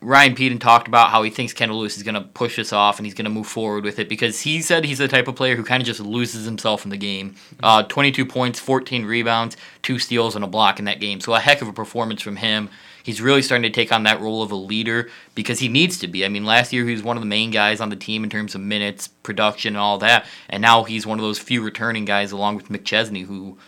Ryan 0.00 0.36
Pedon 0.36 0.60
talked 0.60 0.86
about 0.86 1.10
how 1.10 1.24
he 1.24 1.30
thinks 1.30 1.52
Kendall 1.52 1.80
Lewis 1.80 1.96
is 1.96 2.04
going 2.04 2.14
to 2.14 2.20
push 2.20 2.54
this 2.54 2.72
off 2.72 3.00
and 3.00 3.06
he's 3.06 3.14
going 3.14 3.24
to 3.24 3.30
move 3.30 3.48
forward 3.48 3.82
with 3.82 3.98
it 3.98 4.08
because 4.08 4.40
he 4.42 4.62
said 4.62 4.84
he's 4.84 4.98
the 4.98 5.08
type 5.08 5.26
of 5.26 5.34
player 5.34 5.56
who 5.56 5.64
kind 5.64 5.82
of 5.82 5.86
just 5.88 5.98
loses 5.98 6.44
himself 6.44 6.84
in 6.84 6.90
the 6.90 6.96
game. 6.96 7.34
Uh, 7.60 7.82
22 7.82 8.24
points, 8.24 8.60
14 8.60 9.04
rebounds, 9.04 9.56
two 9.82 9.98
steals, 9.98 10.36
and 10.36 10.44
a 10.44 10.48
block 10.48 10.78
in 10.78 10.84
that 10.84 11.00
game. 11.00 11.20
So 11.20 11.34
a 11.34 11.40
heck 11.40 11.60
of 11.60 11.66
a 11.66 11.72
performance 11.72 12.22
from 12.22 12.36
him. 12.36 12.70
He's 13.02 13.20
really 13.20 13.42
starting 13.42 13.62
to 13.62 13.74
take 13.74 13.90
on 13.90 14.04
that 14.04 14.20
role 14.20 14.42
of 14.42 14.52
a 14.52 14.56
leader 14.56 15.10
because 15.34 15.58
he 15.58 15.68
needs 15.68 15.98
to 15.98 16.06
be. 16.06 16.24
I 16.24 16.28
mean, 16.28 16.44
last 16.44 16.72
year 16.72 16.84
he 16.84 16.92
was 16.92 17.02
one 17.02 17.16
of 17.16 17.22
the 17.22 17.28
main 17.28 17.50
guys 17.50 17.80
on 17.80 17.88
the 17.88 17.96
team 17.96 18.22
in 18.22 18.30
terms 18.30 18.54
of 18.54 18.60
minutes, 18.60 19.08
production, 19.08 19.74
and 19.74 19.80
all 19.80 19.98
that, 19.98 20.26
and 20.50 20.60
now 20.60 20.84
he's 20.84 21.06
one 21.06 21.18
of 21.18 21.24
those 21.24 21.38
few 21.38 21.62
returning 21.62 22.04
guys 22.04 22.32
along 22.32 22.56
with 22.56 22.68
McChesney 22.68 23.24
who, 23.24 23.56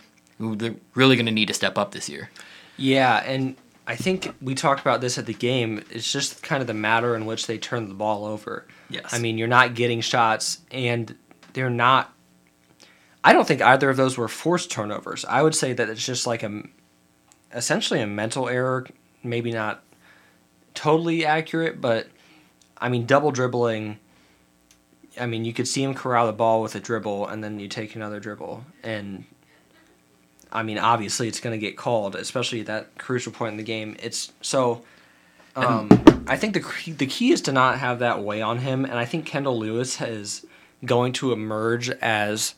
they're 0.55 0.75
really 0.95 1.15
going 1.15 1.25
to 1.25 1.31
need 1.31 1.47
to 1.47 1.53
step 1.53 1.77
up 1.77 1.91
this 1.91 2.09
year. 2.09 2.29
Yeah, 2.77 3.21
and 3.25 3.55
I 3.87 3.95
think 3.95 4.33
we 4.41 4.55
talked 4.55 4.81
about 4.81 5.01
this 5.01 5.17
at 5.17 5.25
the 5.25 5.33
game. 5.33 5.83
It's 5.89 6.11
just 6.11 6.43
kind 6.43 6.61
of 6.61 6.67
the 6.67 6.73
matter 6.73 7.15
in 7.15 7.25
which 7.25 7.47
they 7.47 7.57
turn 7.57 7.87
the 7.87 7.93
ball 7.93 8.25
over. 8.25 8.65
Yes. 8.89 9.13
I 9.13 9.19
mean, 9.19 9.37
you're 9.37 9.47
not 9.47 9.75
getting 9.75 10.01
shots, 10.01 10.59
and 10.71 11.15
they're 11.53 11.69
not. 11.69 12.13
I 13.23 13.33
don't 13.33 13.47
think 13.47 13.61
either 13.61 13.89
of 13.89 13.97
those 13.97 14.17
were 14.17 14.27
forced 14.27 14.71
turnovers. 14.71 15.25
I 15.25 15.41
would 15.41 15.55
say 15.55 15.73
that 15.73 15.89
it's 15.89 16.05
just 16.05 16.25
like 16.25 16.41
a, 16.43 16.63
essentially 17.53 18.01
a 18.01 18.07
mental 18.07 18.49
error. 18.49 18.87
Maybe 19.23 19.51
not 19.51 19.83
totally 20.73 21.25
accurate, 21.25 21.79
but 21.81 22.07
I 22.77 22.89
mean, 22.89 23.05
double 23.05 23.31
dribbling. 23.31 23.99
I 25.19 25.25
mean, 25.25 25.45
you 25.45 25.53
could 25.53 25.67
see 25.67 25.83
him 25.83 25.93
corral 25.93 26.27
the 26.27 26.33
ball 26.33 26.61
with 26.61 26.75
a 26.75 26.79
dribble, 26.79 27.27
and 27.27 27.43
then 27.43 27.59
you 27.59 27.67
take 27.67 27.95
another 27.95 28.19
dribble, 28.19 28.65
and 28.83 29.25
I 30.51 30.63
mean, 30.63 30.77
obviously, 30.77 31.27
it's 31.27 31.39
going 31.39 31.59
to 31.59 31.65
get 31.65 31.77
called, 31.77 32.15
especially 32.15 32.61
at 32.61 32.65
that 32.67 32.97
crucial 32.97 33.31
point 33.31 33.53
in 33.53 33.57
the 33.57 33.63
game. 33.63 33.95
It's 33.99 34.31
so. 34.41 34.83
Um, 35.55 35.89
I 36.27 36.37
think 36.37 36.53
the 36.53 36.61
key- 36.61 36.93
the 36.93 37.07
key 37.07 37.31
is 37.31 37.41
to 37.41 37.51
not 37.51 37.79
have 37.79 37.99
that 37.99 38.23
weigh 38.23 38.41
on 38.41 38.59
him, 38.59 38.85
and 38.85 38.93
I 38.93 39.05
think 39.05 39.25
Kendall 39.25 39.59
Lewis 39.59 39.99
is 40.01 40.45
going 40.85 41.13
to 41.13 41.33
emerge 41.33 41.89
as 41.89 42.55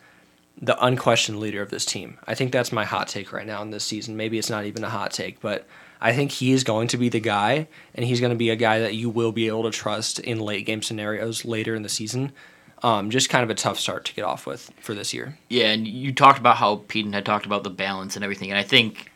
the 0.62 0.82
unquestioned 0.84 1.39
leader 1.39 1.62
of 1.62 1.71
this 1.71 1.86
team. 1.86 2.19
I 2.27 2.36
think 2.36 2.51
that's 2.51 2.71
my 2.71 2.86
hot 2.86 3.08
take 3.08 3.34
right 3.34 3.45
now 3.47 3.62
in 3.62 3.71
this 3.71 3.84
season. 3.84 4.15
Maybe 4.15 4.38
it's 4.38 4.49
not 4.49 4.65
even 4.65 4.84
a 4.84 4.89
hot 4.89 5.12
take, 5.12 5.39
but 5.39 5.67
I 5.99 6.13
think 6.13 6.32
he 6.32 6.51
is 6.51 6.63
going 6.63 6.89
to 6.89 6.97
be 6.97 7.10
the 7.10 7.19
guy, 7.19 7.67
and 7.95 8.06
he's 8.06 8.19
going 8.19 8.32
to 8.32 8.38
be 8.38 8.49
a 8.49 8.56
guy 8.56 8.79
that 8.79 8.93
you 8.93 9.10
will 9.10 9.32
be 9.32 9.47
able 9.47 9.63
to 9.63 9.71
trust 9.71 10.19
in 10.19 10.39
late 10.39 10.65
game 10.65 10.84
scenarios 10.84 11.45
later 11.45 11.73
in 11.75 11.82
the 11.82 11.89
season. 11.89 12.32
Um, 12.83 13.09
just 13.09 13.29
kind 13.29 13.45
of 13.45 13.49
a 13.49 13.55
tough 13.55 13.79
start 13.79 14.03
to 14.05 14.13
get 14.13 14.25
off 14.25 14.45
with 14.45 14.69
for 14.81 14.93
this 14.93 15.13
year. 15.13 15.37
Yeah, 15.47 15.71
and 15.71 15.87
you 15.87 16.13
talked 16.13 16.37
about 16.37 16.57
how 16.57 16.83
Pedon 16.87 17.13
had 17.13 17.25
talked 17.25 17.45
about 17.45 17.63
the 17.63 17.69
balance 17.69 18.15
and 18.15 18.23
everything, 18.23 18.51
and 18.51 18.59
I 18.59 18.63
think 18.63 19.09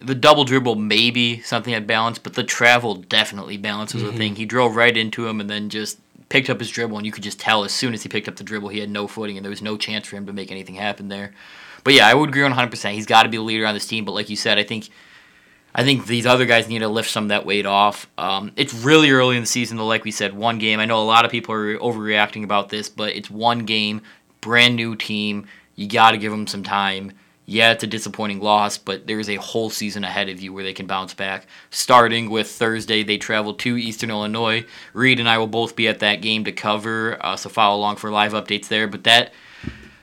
the 0.00 0.14
double 0.14 0.44
dribble 0.44 0.74
maybe 0.74 1.40
something 1.40 1.72
had 1.72 1.86
balance, 1.86 2.18
but 2.18 2.34
the 2.34 2.44
travel 2.44 2.94
definitely 2.94 3.56
balance 3.56 3.94
was 3.94 4.02
a 4.02 4.12
thing. 4.12 4.36
He 4.36 4.44
drove 4.44 4.76
right 4.76 4.94
into 4.94 5.26
him 5.26 5.40
and 5.40 5.48
then 5.48 5.70
just 5.70 5.98
picked 6.28 6.50
up 6.50 6.58
his 6.58 6.70
dribble, 6.70 6.96
and 6.98 7.06
you 7.06 7.12
could 7.12 7.22
just 7.22 7.40
tell 7.40 7.64
as 7.64 7.72
soon 7.72 7.94
as 7.94 8.02
he 8.02 8.08
picked 8.08 8.28
up 8.28 8.36
the 8.36 8.44
dribble, 8.44 8.68
he 8.68 8.80
had 8.80 8.90
no 8.90 9.06
footing, 9.06 9.36
and 9.38 9.44
there 9.44 9.50
was 9.50 9.62
no 9.62 9.76
chance 9.76 10.06
for 10.06 10.16
him 10.16 10.26
to 10.26 10.32
make 10.32 10.50
anything 10.50 10.74
happen 10.74 11.08
there. 11.08 11.32
But 11.84 11.94
yeah, 11.94 12.06
I 12.06 12.14
would 12.14 12.30
agree 12.30 12.42
on 12.42 12.52
100%. 12.52 12.92
He's 12.92 13.06
got 13.06 13.22
to 13.22 13.28
be 13.28 13.36
the 13.36 13.42
leader 13.42 13.66
on 13.66 13.74
this 13.74 13.86
team, 13.86 14.04
but 14.04 14.12
like 14.12 14.28
you 14.28 14.36
said, 14.36 14.58
I 14.58 14.64
think 14.64 14.90
I 15.78 15.84
think 15.84 16.06
these 16.06 16.24
other 16.24 16.46
guys 16.46 16.68
need 16.68 16.78
to 16.78 16.88
lift 16.88 17.10
some 17.10 17.24
of 17.24 17.28
that 17.28 17.44
weight 17.44 17.66
off. 17.66 18.08
Um, 18.16 18.50
it's 18.56 18.72
really 18.72 19.10
early 19.10 19.36
in 19.36 19.42
the 19.42 19.46
season, 19.46 19.76
though. 19.76 19.86
Like 19.86 20.04
we 20.04 20.10
said, 20.10 20.34
one 20.34 20.58
game. 20.58 20.80
I 20.80 20.86
know 20.86 21.02
a 21.02 21.04
lot 21.04 21.26
of 21.26 21.30
people 21.30 21.54
are 21.54 21.76
overreacting 21.76 22.44
about 22.44 22.70
this, 22.70 22.88
but 22.88 23.14
it's 23.14 23.30
one 23.30 23.66
game, 23.66 24.00
brand 24.40 24.74
new 24.74 24.96
team. 24.96 25.46
You 25.74 25.86
got 25.86 26.12
to 26.12 26.18
give 26.18 26.32
them 26.32 26.46
some 26.46 26.62
time. 26.62 27.12
Yeah, 27.44 27.72
it's 27.72 27.84
a 27.84 27.86
disappointing 27.86 28.40
loss, 28.40 28.78
but 28.78 29.06
there's 29.06 29.28
a 29.28 29.36
whole 29.36 29.68
season 29.68 30.02
ahead 30.02 30.30
of 30.30 30.40
you 30.40 30.50
where 30.50 30.64
they 30.64 30.72
can 30.72 30.86
bounce 30.86 31.12
back. 31.12 31.46
Starting 31.70 32.30
with 32.30 32.50
Thursday, 32.50 33.02
they 33.02 33.18
travel 33.18 33.52
to 33.52 33.76
Eastern 33.76 34.08
Illinois. 34.08 34.64
Reed 34.94 35.20
and 35.20 35.28
I 35.28 35.36
will 35.36 35.46
both 35.46 35.76
be 35.76 35.88
at 35.88 35.98
that 35.98 36.22
game 36.22 36.44
to 36.44 36.52
cover, 36.52 37.18
uh, 37.20 37.36
so 37.36 37.50
follow 37.50 37.76
along 37.76 37.96
for 37.96 38.10
live 38.10 38.32
updates 38.32 38.68
there. 38.68 38.88
But 38.88 39.04
that 39.04 39.30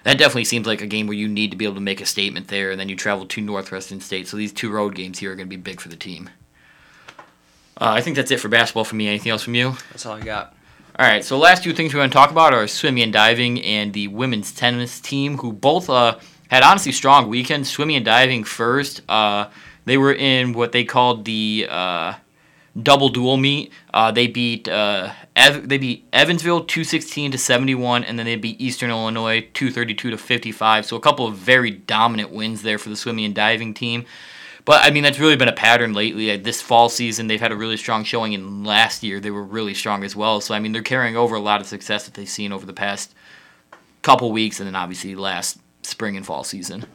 that 0.04 0.18
definitely 0.18 0.46
seems 0.46 0.68
like 0.68 0.82
a 0.82 0.88
game 0.88 1.08
where 1.08 1.18
you 1.18 1.28
need 1.28 1.52
to 1.52 1.58
be 1.58 1.66
able 1.66 1.76
to 1.76 1.82
make 1.82 2.02
a 2.02 2.06
statement 2.06 2.48
there, 2.50 2.72
and 2.72 2.80
then 2.80 2.90
you 2.90 2.96
travel 2.96 3.26
to 3.26 3.42
Northwestern 3.42 4.02
State. 4.02 4.28
So 4.28 4.38
these 4.38 4.54
two 4.54 4.70
road 4.70 4.96
games 4.96 5.20
here 5.20 5.32
are 5.32 5.36
going 5.36 5.48
to 5.48 5.56
be 5.56 5.62
big 5.62 5.80
for 5.80 5.90
the 5.90 5.96
team. 5.96 6.30
Uh, 7.76 7.92
I 7.92 8.02
think 8.02 8.16
that's 8.16 8.32
it 8.32 8.40
for 8.40 8.50
basketball 8.50 8.84
for 8.84 8.96
me. 8.96 9.08
Anything 9.08 9.32
else 9.32 9.44
from 9.44 9.56
you? 9.56 9.76
That's 9.90 10.06
all 10.06 10.16
I 10.16 10.22
got. 10.22 10.56
All 11.00 11.08
right, 11.08 11.24
so 11.24 11.40
last 11.40 11.64
two 11.64 11.74
things 11.74 11.92
we 11.92 12.00
want 12.00 12.12
to 12.12 12.16
talk 12.16 12.30
about 12.30 12.54
are 12.54 12.68
swimming 12.68 13.04
and 13.04 13.12
diving 13.12 13.60
and 13.64 13.94
the 13.94 14.10
women's 14.10 14.54
tennis 14.54 15.00
team, 15.00 15.38
who 15.40 15.52
both 15.52 15.90
uh, 15.90 16.20
had 16.50 16.62
honestly 16.62 16.92
strong 16.92 17.30
weekends. 17.30 17.70
Swimming 17.70 17.96
and 17.96 18.06
diving 18.06 18.44
first. 18.44 19.02
Uh, 19.10 19.50
they 19.86 19.98
were 19.98 20.14
in 20.14 20.54
what 20.54 20.72
they 20.72 20.84
called 20.84 21.26
the 21.26 21.66
uh, 21.68 22.14
double 22.82 23.10
dual 23.10 23.38
meet. 23.38 23.72
Uh, 23.94 24.12
they 24.12 24.28
beat 24.28 24.68
uh, 24.68 25.12
Ev- 25.36 25.68
they 25.68 25.78
beat 25.78 26.08
Evansville 26.14 26.66
216 26.66 27.32
to 27.32 27.38
71, 27.38 28.04
and 28.04 28.18
then 28.18 28.26
they 28.26 28.36
beat 28.36 28.60
Eastern 28.60 28.90
Illinois 28.90 29.42
232 29.54 30.12
to 30.12 30.18
55. 30.18 30.86
So 30.86 30.96
a 30.96 31.00
couple 31.00 31.28
of 31.28 31.36
very 31.36 31.72
dominant 31.72 32.32
wins 32.32 32.62
there 32.62 32.78
for 32.78 32.90
the 32.90 32.96
swimming 32.96 33.26
and 33.26 33.36
diving 33.36 33.74
team. 33.74 34.06
But 34.66 34.86
I 34.86 34.92
mean, 34.92 35.04
that's 35.04 35.20
really 35.20 35.36
been 35.36 35.50
a 35.50 35.54
pattern 35.54 35.94
lately. 35.94 36.32
Uh, 36.32 36.38
This 36.42 36.62
fall 36.62 36.90
season, 36.90 37.28
they've 37.28 37.42
had 37.42 37.52
a 37.52 37.56
really 37.56 37.78
strong 37.78 38.04
showing, 38.04 38.34
and 38.34 38.66
last 38.66 39.04
year 39.04 39.20
they 39.20 39.32
were 39.32 39.44
really 39.44 39.74
strong 39.74 40.04
as 40.04 40.16
well. 40.16 40.40
So 40.42 40.54
I 40.54 40.60
mean, 40.60 40.72
they're 40.72 40.82
carrying 40.82 41.18
over 41.18 41.36
a 41.36 41.40
lot 41.40 41.62
of 41.62 41.68
success 41.68 42.06
that 42.06 42.14
they've 42.14 42.30
seen 42.30 42.52
over 42.54 42.66
the 42.66 42.74
past 42.74 43.14
couple 44.02 44.32
weeks, 44.32 44.60
and 44.60 44.68
then 44.68 44.76
obviously 44.76 45.16
last 45.16 45.60
spring 45.82 46.16
and 46.16 46.26
fall 46.26 46.44
season. 46.44 46.86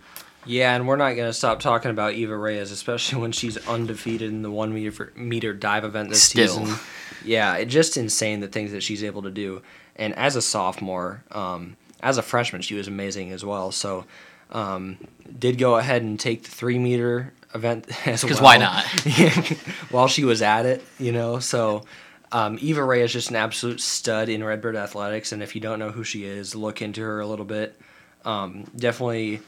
Yeah, 0.46 0.74
and 0.74 0.86
we're 0.88 0.96
not 0.96 1.14
going 1.14 1.28
to 1.28 1.32
stop 1.32 1.60
talking 1.60 1.90
about 1.90 2.14
Eva 2.14 2.36
Reyes, 2.36 2.70
especially 2.70 3.20
when 3.20 3.32
she's 3.32 3.56
undefeated 3.68 4.30
in 4.30 4.42
the 4.42 4.50
one 4.50 4.72
meter 4.72 5.12
meter 5.16 5.52
dive 5.52 5.84
event 5.84 6.08
this 6.08 6.22
Still. 6.22 6.48
season. 6.48 6.76
Yeah, 7.24 7.56
it's 7.56 7.72
just 7.72 7.96
insane 7.96 8.40
the 8.40 8.48
things 8.48 8.72
that 8.72 8.82
she's 8.82 9.02
able 9.04 9.22
to 9.22 9.30
do. 9.30 9.62
And 9.96 10.14
as 10.14 10.36
a 10.36 10.42
sophomore, 10.42 11.22
um, 11.32 11.76
as 12.00 12.16
a 12.16 12.22
freshman, 12.22 12.62
she 12.62 12.74
was 12.74 12.86
amazing 12.88 13.32
as 13.32 13.44
well. 13.44 13.72
So, 13.72 14.04
um, 14.52 14.96
did 15.38 15.58
go 15.58 15.76
ahead 15.76 16.02
and 16.02 16.18
take 16.18 16.44
the 16.44 16.50
three 16.50 16.78
meter 16.78 17.32
event 17.54 17.86
as 18.06 18.22
well. 18.24 18.32
'Cause 18.32 18.40
why 18.40 18.56
not? 18.56 18.84
While 19.90 20.08
she 20.08 20.24
was 20.24 20.40
at 20.40 20.64
it, 20.64 20.82
you 20.98 21.12
know. 21.12 21.40
So, 21.40 21.84
um, 22.30 22.56
Eva 22.60 22.84
Ray 22.84 23.02
is 23.02 23.12
just 23.12 23.30
an 23.30 23.36
absolute 23.36 23.80
stud 23.80 24.28
in 24.28 24.42
Redbird 24.44 24.76
athletics, 24.76 25.32
and 25.32 25.42
if 25.42 25.54
you 25.54 25.60
don't 25.60 25.78
know 25.80 25.90
who 25.90 26.04
she 26.04 26.24
is, 26.24 26.54
look 26.54 26.80
into 26.80 27.00
her 27.02 27.20
a 27.20 27.26
little 27.26 27.44
bit. 27.44 27.78
Um, 28.24 28.64
definitely 28.76 29.40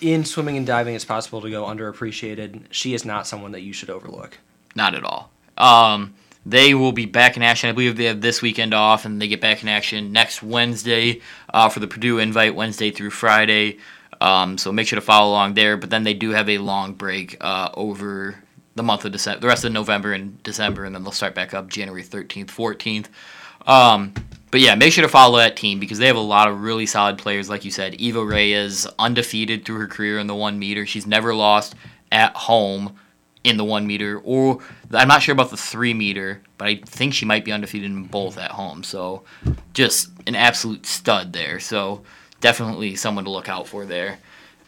in 0.00 0.24
swimming 0.24 0.56
and 0.56 0.66
diving, 0.66 0.94
it's 0.94 1.04
possible 1.04 1.40
to 1.40 1.50
go 1.50 1.64
underappreciated. 1.64 2.64
She 2.70 2.94
is 2.94 3.04
not 3.04 3.26
someone 3.26 3.52
that 3.52 3.62
you 3.62 3.72
should 3.72 3.90
overlook. 3.90 4.38
Not 4.74 4.94
at 4.94 5.04
all. 5.04 5.30
Um, 5.56 6.14
they 6.46 6.74
will 6.74 6.92
be 6.92 7.06
back 7.06 7.36
in 7.36 7.42
action. 7.42 7.68
I 7.68 7.72
believe 7.72 7.96
they 7.96 8.04
have 8.04 8.20
this 8.20 8.40
weekend 8.40 8.72
off, 8.72 9.04
and 9.04 9.20
they 9.20 9.28
get 9.28 9.40
back 9.40 9.62
in 9.62 9.68
action 9.68 10.12
next 10.12 10.42
Wednesday 10.42 11.20
uh, 11.52 11.68
for 11.68 11.80
the 11.80 11.86
Purdue 11.86 12.18
Invite, 12.18 12.54
Wednesday 12.54 12.90
through 12.90 13.10
Friday. 13.10 13.78
Um, 14.20 14.58
so 14.58 14.72
make 14.72 14.88
sure 14.88 14.98
to 14.98 15.04
follow 15.04 15.30
along 15.30 15.54
there. 15.54 15.76
But 15.76 15.90
then 15.90 16.04
they 16.04 16.14
do 16.14 16.30
have 16.30 16.48
a 16.48 16.58
long 16.58 16.94
break 16.94 17.36
uh, 17.40 17.70
over 17.74 18.42
the 18.74 18.82
month 18.82 19.04
of 19.04 19.12
December, 19.12 19.40
the 19.40 19.46
rest 19.46 19.64
of 19.64 19.72
November 19.72 20.12
and 20.12 20.42
December, 20.42 20.84
and 20.84 20.94
then 20.94 21.02
they'll 21.02 21.12
start 21.12 21.34
back 21.34 21.52
up 21.52 21.68
January 21.68 22.02
13th, 22.02 22.46
14th. 22.46 23.06
Um, 23.68 24.14
but 24.50 24.60
yeah, 24.60 24.74
make 24.74 24.92
sure 24.92 25.02
to 25.02 25.08
follow 25.08 25.38
that 25.38 25.56
team 25.56 25.78
because 25.78 25.98
they 25.98 26.06
have 26.06 26.16
a 26.16 26.20
lot 26.20 26.48
of 26.48 26.62
really 26.62 26.86
solid 26.86 27.18
players. 27.18 27.48
Like 27.48 27.64
you 27.64 27.70
said, 27.70 27.94
Eva 27.96 28.24
Reyes, 28.24 28.86
undefeated 28.98 29.64
through 29.64 29.78
her 29.78 29.86
career 29.86 30.18
in 30.18 30.26
the 30.26 30.34
one 30.34 30.58
meter. 30.58 30.86
She's 30.86 31.06
never 31.06 31.34
lost 31.34 31.74
at 32.10 32.34
home 32.34 32.96
in 33.44 33.56
the 33.56 33.64
one 33.64 33.86
meter, 33.86 34.20
or 34.24 34.58
I'm 34.92 35.08
not 35.08 35.22
sure 35.22 35.32
about 35.32 35.50
the 35.50 35.56
three 35.56 35.94
meter, 35.94 36.42
but 36.56 36.68
I 36.68 36.76
think 36.84 37.14
she 37.14 37.24
might 37.24 37.44
be 37.44 37.52
undefeated 37.52 37.90
in 37.90 38.04
both 38.04 38.36
at 38.38 38.50
home. 38.52 38.82
So 38.82 39.24
just 39.74 40.10
an 40.26 40.34
absolute 40.34 40.86
stud 40.86 41.32
there. 41.32 41.60
So 41.60 42.02
definitely 42.40 42.96
someone 42.96 43.24
to 43.24 43.30
look 43.30 43.48
out 43.48 43.66
for 43.66 43.86
there. 43.86 44.18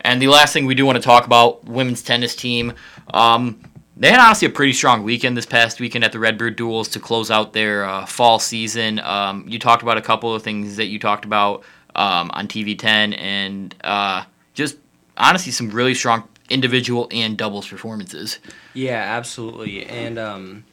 And 0.03 0.21
the 0.21 0.29
last 0.29 0.53
thing 0.53 0.66
we 0.66 0.75
do 0.75 0.87
want 0.87 0.97
to 0.97 1.03
talk 1.03 1.27
about 1.27 1.64
women's 1.64 2.03
tennis 2.03 2.35
team. 2.35 2.73
Um, 3.12 3.61
they 4.01 4.11
had 4.11 4.19
honestly 4.19 4.49
a 4.49 4.51
pretty 4.51 4.73
strong 4.73 5.03
weekend 5.03 5.37
this 5.37 5.45
past 5.45 5.79
weekend 5.79 6.05
at 6.05 6.11
the 6.11 6.19
Redbird 6.19 6.57
Duels 6.57 6.89
to 6.89 7.01
close 7.01 7.31
out 7.31 7.53
their 7.53 7.85
uh, 7.85 8.07
fall 8.07 8.39
season. 8.39 8.99
Um, 8.99 9.45
you 9.47 9.59
talked 9.59 9.83
about 9.83 9.99
a 9.99 10.03
couple 10.03 10.35
of 10.35 10.43
things 10.43 10.77
that 10.77 10.87
you 10.87 10.99
talked 10.99 11.27
about 11.27 11.63
um, 11.95 12.31
on 12.33 12.49
TV10, 12.49 13.17
and 13.19 13.75
uh, 13.85 14.25
just 14.55 14.79
honestly 15.19 15.53
some 15.53 15.69
really 15.69 15.93
strong 15.93 16.27
individual 16.49 17.09
and 17.13 17.37
doubles 17.37 17.69
performances. 17.69 18.39
Yeah, 18.73 19.03
absolutely. 19.17 19.85
And 19.85 20.19
um, 20.19 20.65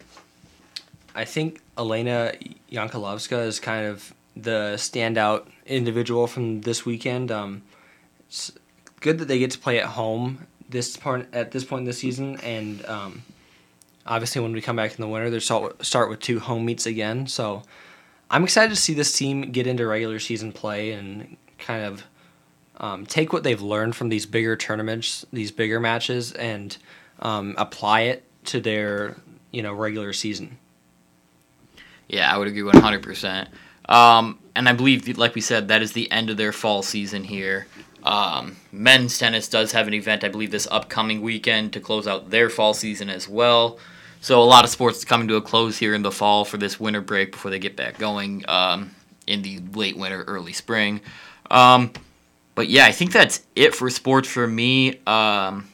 I 1.13 1.25
think 1.25 1.59
Elena 1.77 2.31
Yankolovska 2.71 3.45
is 3.45 3.59
kind 3.59 3.87
of 3.87 4.13
the 4.37 4.75
standout 4.77 5.47
individual 5.65 6.27
from 6.27 6.61
this 6.61 6.85
weekend. 6.85 7.29
Um, 7.29 7.63
it's 8.29 8.53
good 9.01 9.17
that 9.19 9.27
they 9.27 9.37
get 9.37 9.51
to 9.51 9.59
play 9.59 9.79
at 9.79 9.87
home 9.87 10.47
this 10.69 10.97
part 10.97 11.27
at 11.33 11.51
this 11.51 11.63
point 11.63 11.81
in 11.81 11.85
the 11.85 11.93
season, 11.93 12.39
and 12.41 12.85
um, 12.85 13.23
obviously 14.05 14.41
when 14.41 14.53
we 14.53 14.61
come 14.61 14.75
back 14.75 14.91
in 14.91 15.01
the 15.01 15.07
winter, 15.07 15.29
they 15.29 15.39
start 15.39 15.85
start 15.85 16.09
with 16.09 16.19
two 16.19 16.39
home 16.39 16.65
meets 16.65 16.85
again. 16.85 17.27
So 17.27 17.63
I'm 18.29 18.43
excited 18.43 18.69
to 18.69 18.75
see 18.75 18.93
this 18.93 19.15
team 19.15 19.51
get 19.51 19.67
into 19.67 19.85
regular 19.85 20.19
season 20.19 20.51
play 20.51 20.91
and 20.91 21.37
kind 21.57 21.83
of 21.83 22.03
um, 22.77 23.05
take 23.05 23.33
what 23.33 23.43
they've 23.43 23.61
learned 23.61 23.95
from 23.95 24.09
these 24.09 24.25
bigger 24.25 24.55
tournaments, 24.55 25.25
these 25.33 25.51
bigger 25.51 25.79
matches, 25.79 26.31
and 26.33 26.77
um, 27.19 27.55
apply 27.57 28.01
it 28.01 28.23
to 28.45 28.59
their 28.59 29.15
you 29.51 29.61
know 29.61 29.73
regular 29.73 30.13
season. 30.13 30.57
Yeah, 32.07 32.33
I 32.33 32.37
would 32.37 32.47
agree 32.47 32.61
100%. 32.61 33.47
Um, 33.89 34.39
and 34.55 34.69
I 34.69 34.73
believe, 34.73 35.17
like 35.17 35.35
we 35.35 35.41
said, 35.41 35.67
that 35.67 35.81
is 35.81 35.91
the 35.91 36.09
end 36.11 36.29
of 36.29 36.37
their 36.37 36.53
fall 36.53 36.81
season 36.81 37.23
here. 37.23 37.67
Um, 38.07 38.55
men's 38.71 39.17
tennis 39.17 39.49
does 39.49 39.73
have 39.73 39.85
an 39.85 39.93
event, 39.93 40.23
I 40.23 40.29
believe, 40.29 40.49
this 40.49 40.65
upcoming 40.71 41.21
weekend 41.21 41.73
to 41.73 41.81
close 41.81 42.07
out 42.07 42.29
their 42.29 42.49
fall 42.49 42.73
season 42.73 43.09
as 43.09 43.27
well. 43.27 43.79
So 44.21 44.41
a 44.41 44.45
lot 44.45 44.63
of 44.63 44.69
sports 44.69 45.03
coming 45.03 45.27
to 45.27 45.35
a 45.35 45.41
close 45.41 45.77
here 45.77 45.93
in 45.93 46.03
the 46.03 46.11
fall 46.11 46.45
for 46.45 46.55
this 46.55 46.79
winter 46.79 47.01
break 47.01 47.33
before 47.33 47.51
they 47.51 47.59
get 47.59 47.75
back 47.75 47.97
going 47.97 48.45
um, 48.47 48.95
in 49.27 49.41
the 49.41 49.59
late 49.73 49.97
winter, 49.97 50.23
early 50.23 50.53
spring. 50.53 51.01
Um, 51.51 51.91
but 52.55 52.69
yeah, 52.69 52.85
I 52.85 52.93
think 52.93 53.11
that's 53.11 53.41
it 53.57 53.75
for 53.75 53.89
sports 53.89 54.29
for 54.29 54.47
me. 54.47 54.91
Um, 55.05 55.67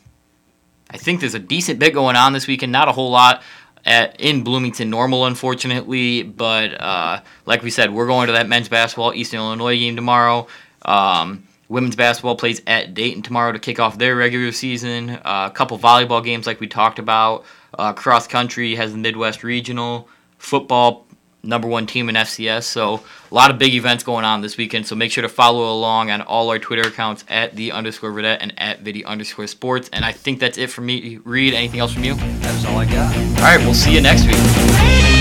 I 0.89 0.97
think 0.97 1.19
there's 1.19 1.35
a 1.35 1.39
decent 1.39 1.77
bit 1.77 1.93
going 1.93 2.15
on 2.15 2.33
this 2.33 2.47
weekend. 2.47 2.71
Not 2.71 2.87
a 2.87 2.93
whole 2.93 3.11
lot 3.11 3.43
at 3.85 4.19
in 4.19 4.43
Bloomington 4.43 4.89
normal, 4.89 5.27
unfortunately. 5.27 6.23
But 6.23 6.81
uh, 6.81 7.21
like 7.45 7.61
we 7.61 7.69
said, 7.69 7.93
we're 7.93 8.07
going 8.07 8.25
to 8.25 8.33
that 8.33 8.47
men's 8.47 8.69
basketball 8.69 9.13
Eastern 9.13 9.39
Illinois 9.39 9.77
game 9.77 9.95
tomorrow. 9.95 10.47
Um, 10.81 11.43
women's 11.69 11.95
basketball 11.95 12.35
plays 12.35 12.61
at 12.67 12.93
Dayton 12.93 13.21
tomorrow 13.21 13.51
to 13.51 13.59
kick 13.59 13.79
off 13.79 13.97
their 13.97 14.15
regular 14.15 14.51
season. 14.51 15.09
Uh, 15.11 15.49
a 15.51 15.53
couple 15.53 15.77
volleyball 15.79 16.23
games 16.23 16.45
like 16.45 16.59
we 16.59 16.67
talked 16.67 16.99
about. 16.99 17.45
Uh, 17.77 17.93
cross 17.93 18.27
country 18.27 18.75
has 18.75 18.91
the 18.91 18.97
Midwest 18.97 19.43
Regional. 19.43 20.07
football 20.37 21.07
number 21.43 21.67
one 21.67 21.85
team 21.85 22.09
in 22.09 22.15
FCS. 22.15 22.63
So 22.63 23.01
a 23.31 23.35
lot 23.35 23.51
of 23.51 23.57
big 23.59 23.73
events 23.73 24.03
going 24.03 24.25
on 24.25 24.41
this 24.41 24.57
weekend. 24.57 24.87
So 24.87 24.95
make 24.95 25.11
sure 25.11 25.21
to 25.21 25.29
follow 25.29 25.71
along 25.71 26.09
on 26.09 26.21
all 26.21 26.49
our 26.49 26.59
Twitter 26.59 26.87
accounts 26.87 27.25
at 27.27 27.55
the 27.55 27.71
underscore 27.71 28.11
Vidette 28.11 28.37
and 28.39 28.53
at 28.57 28.81
Vidi 28.81 29.03
underscore 29.03 29.47
sports. 29.47 29.89
And 29.91 30.05
I 30.05 30.11
think 30.11 30.39
that's 30.39 30.57
it 30.57 30.69
for 30.69 30.81
me. 30.81 31.19
Reed, 31.23 31.53
anything 31.53 31.79
else 31.79 31.93
from 31.93 32.03
you? 32.05 32.15
That 32.15 32.55
is 32.55 32.65
all 32.65 32.77
I 32.77 32.85
got. 32.85 33.15
All 33.15 33.43
right, 33.43 33.59
we'll 33.59 33.73
see 33.73 33.93
you 33.93 34.01
next 34.01 34.25
week. 34.25 35.12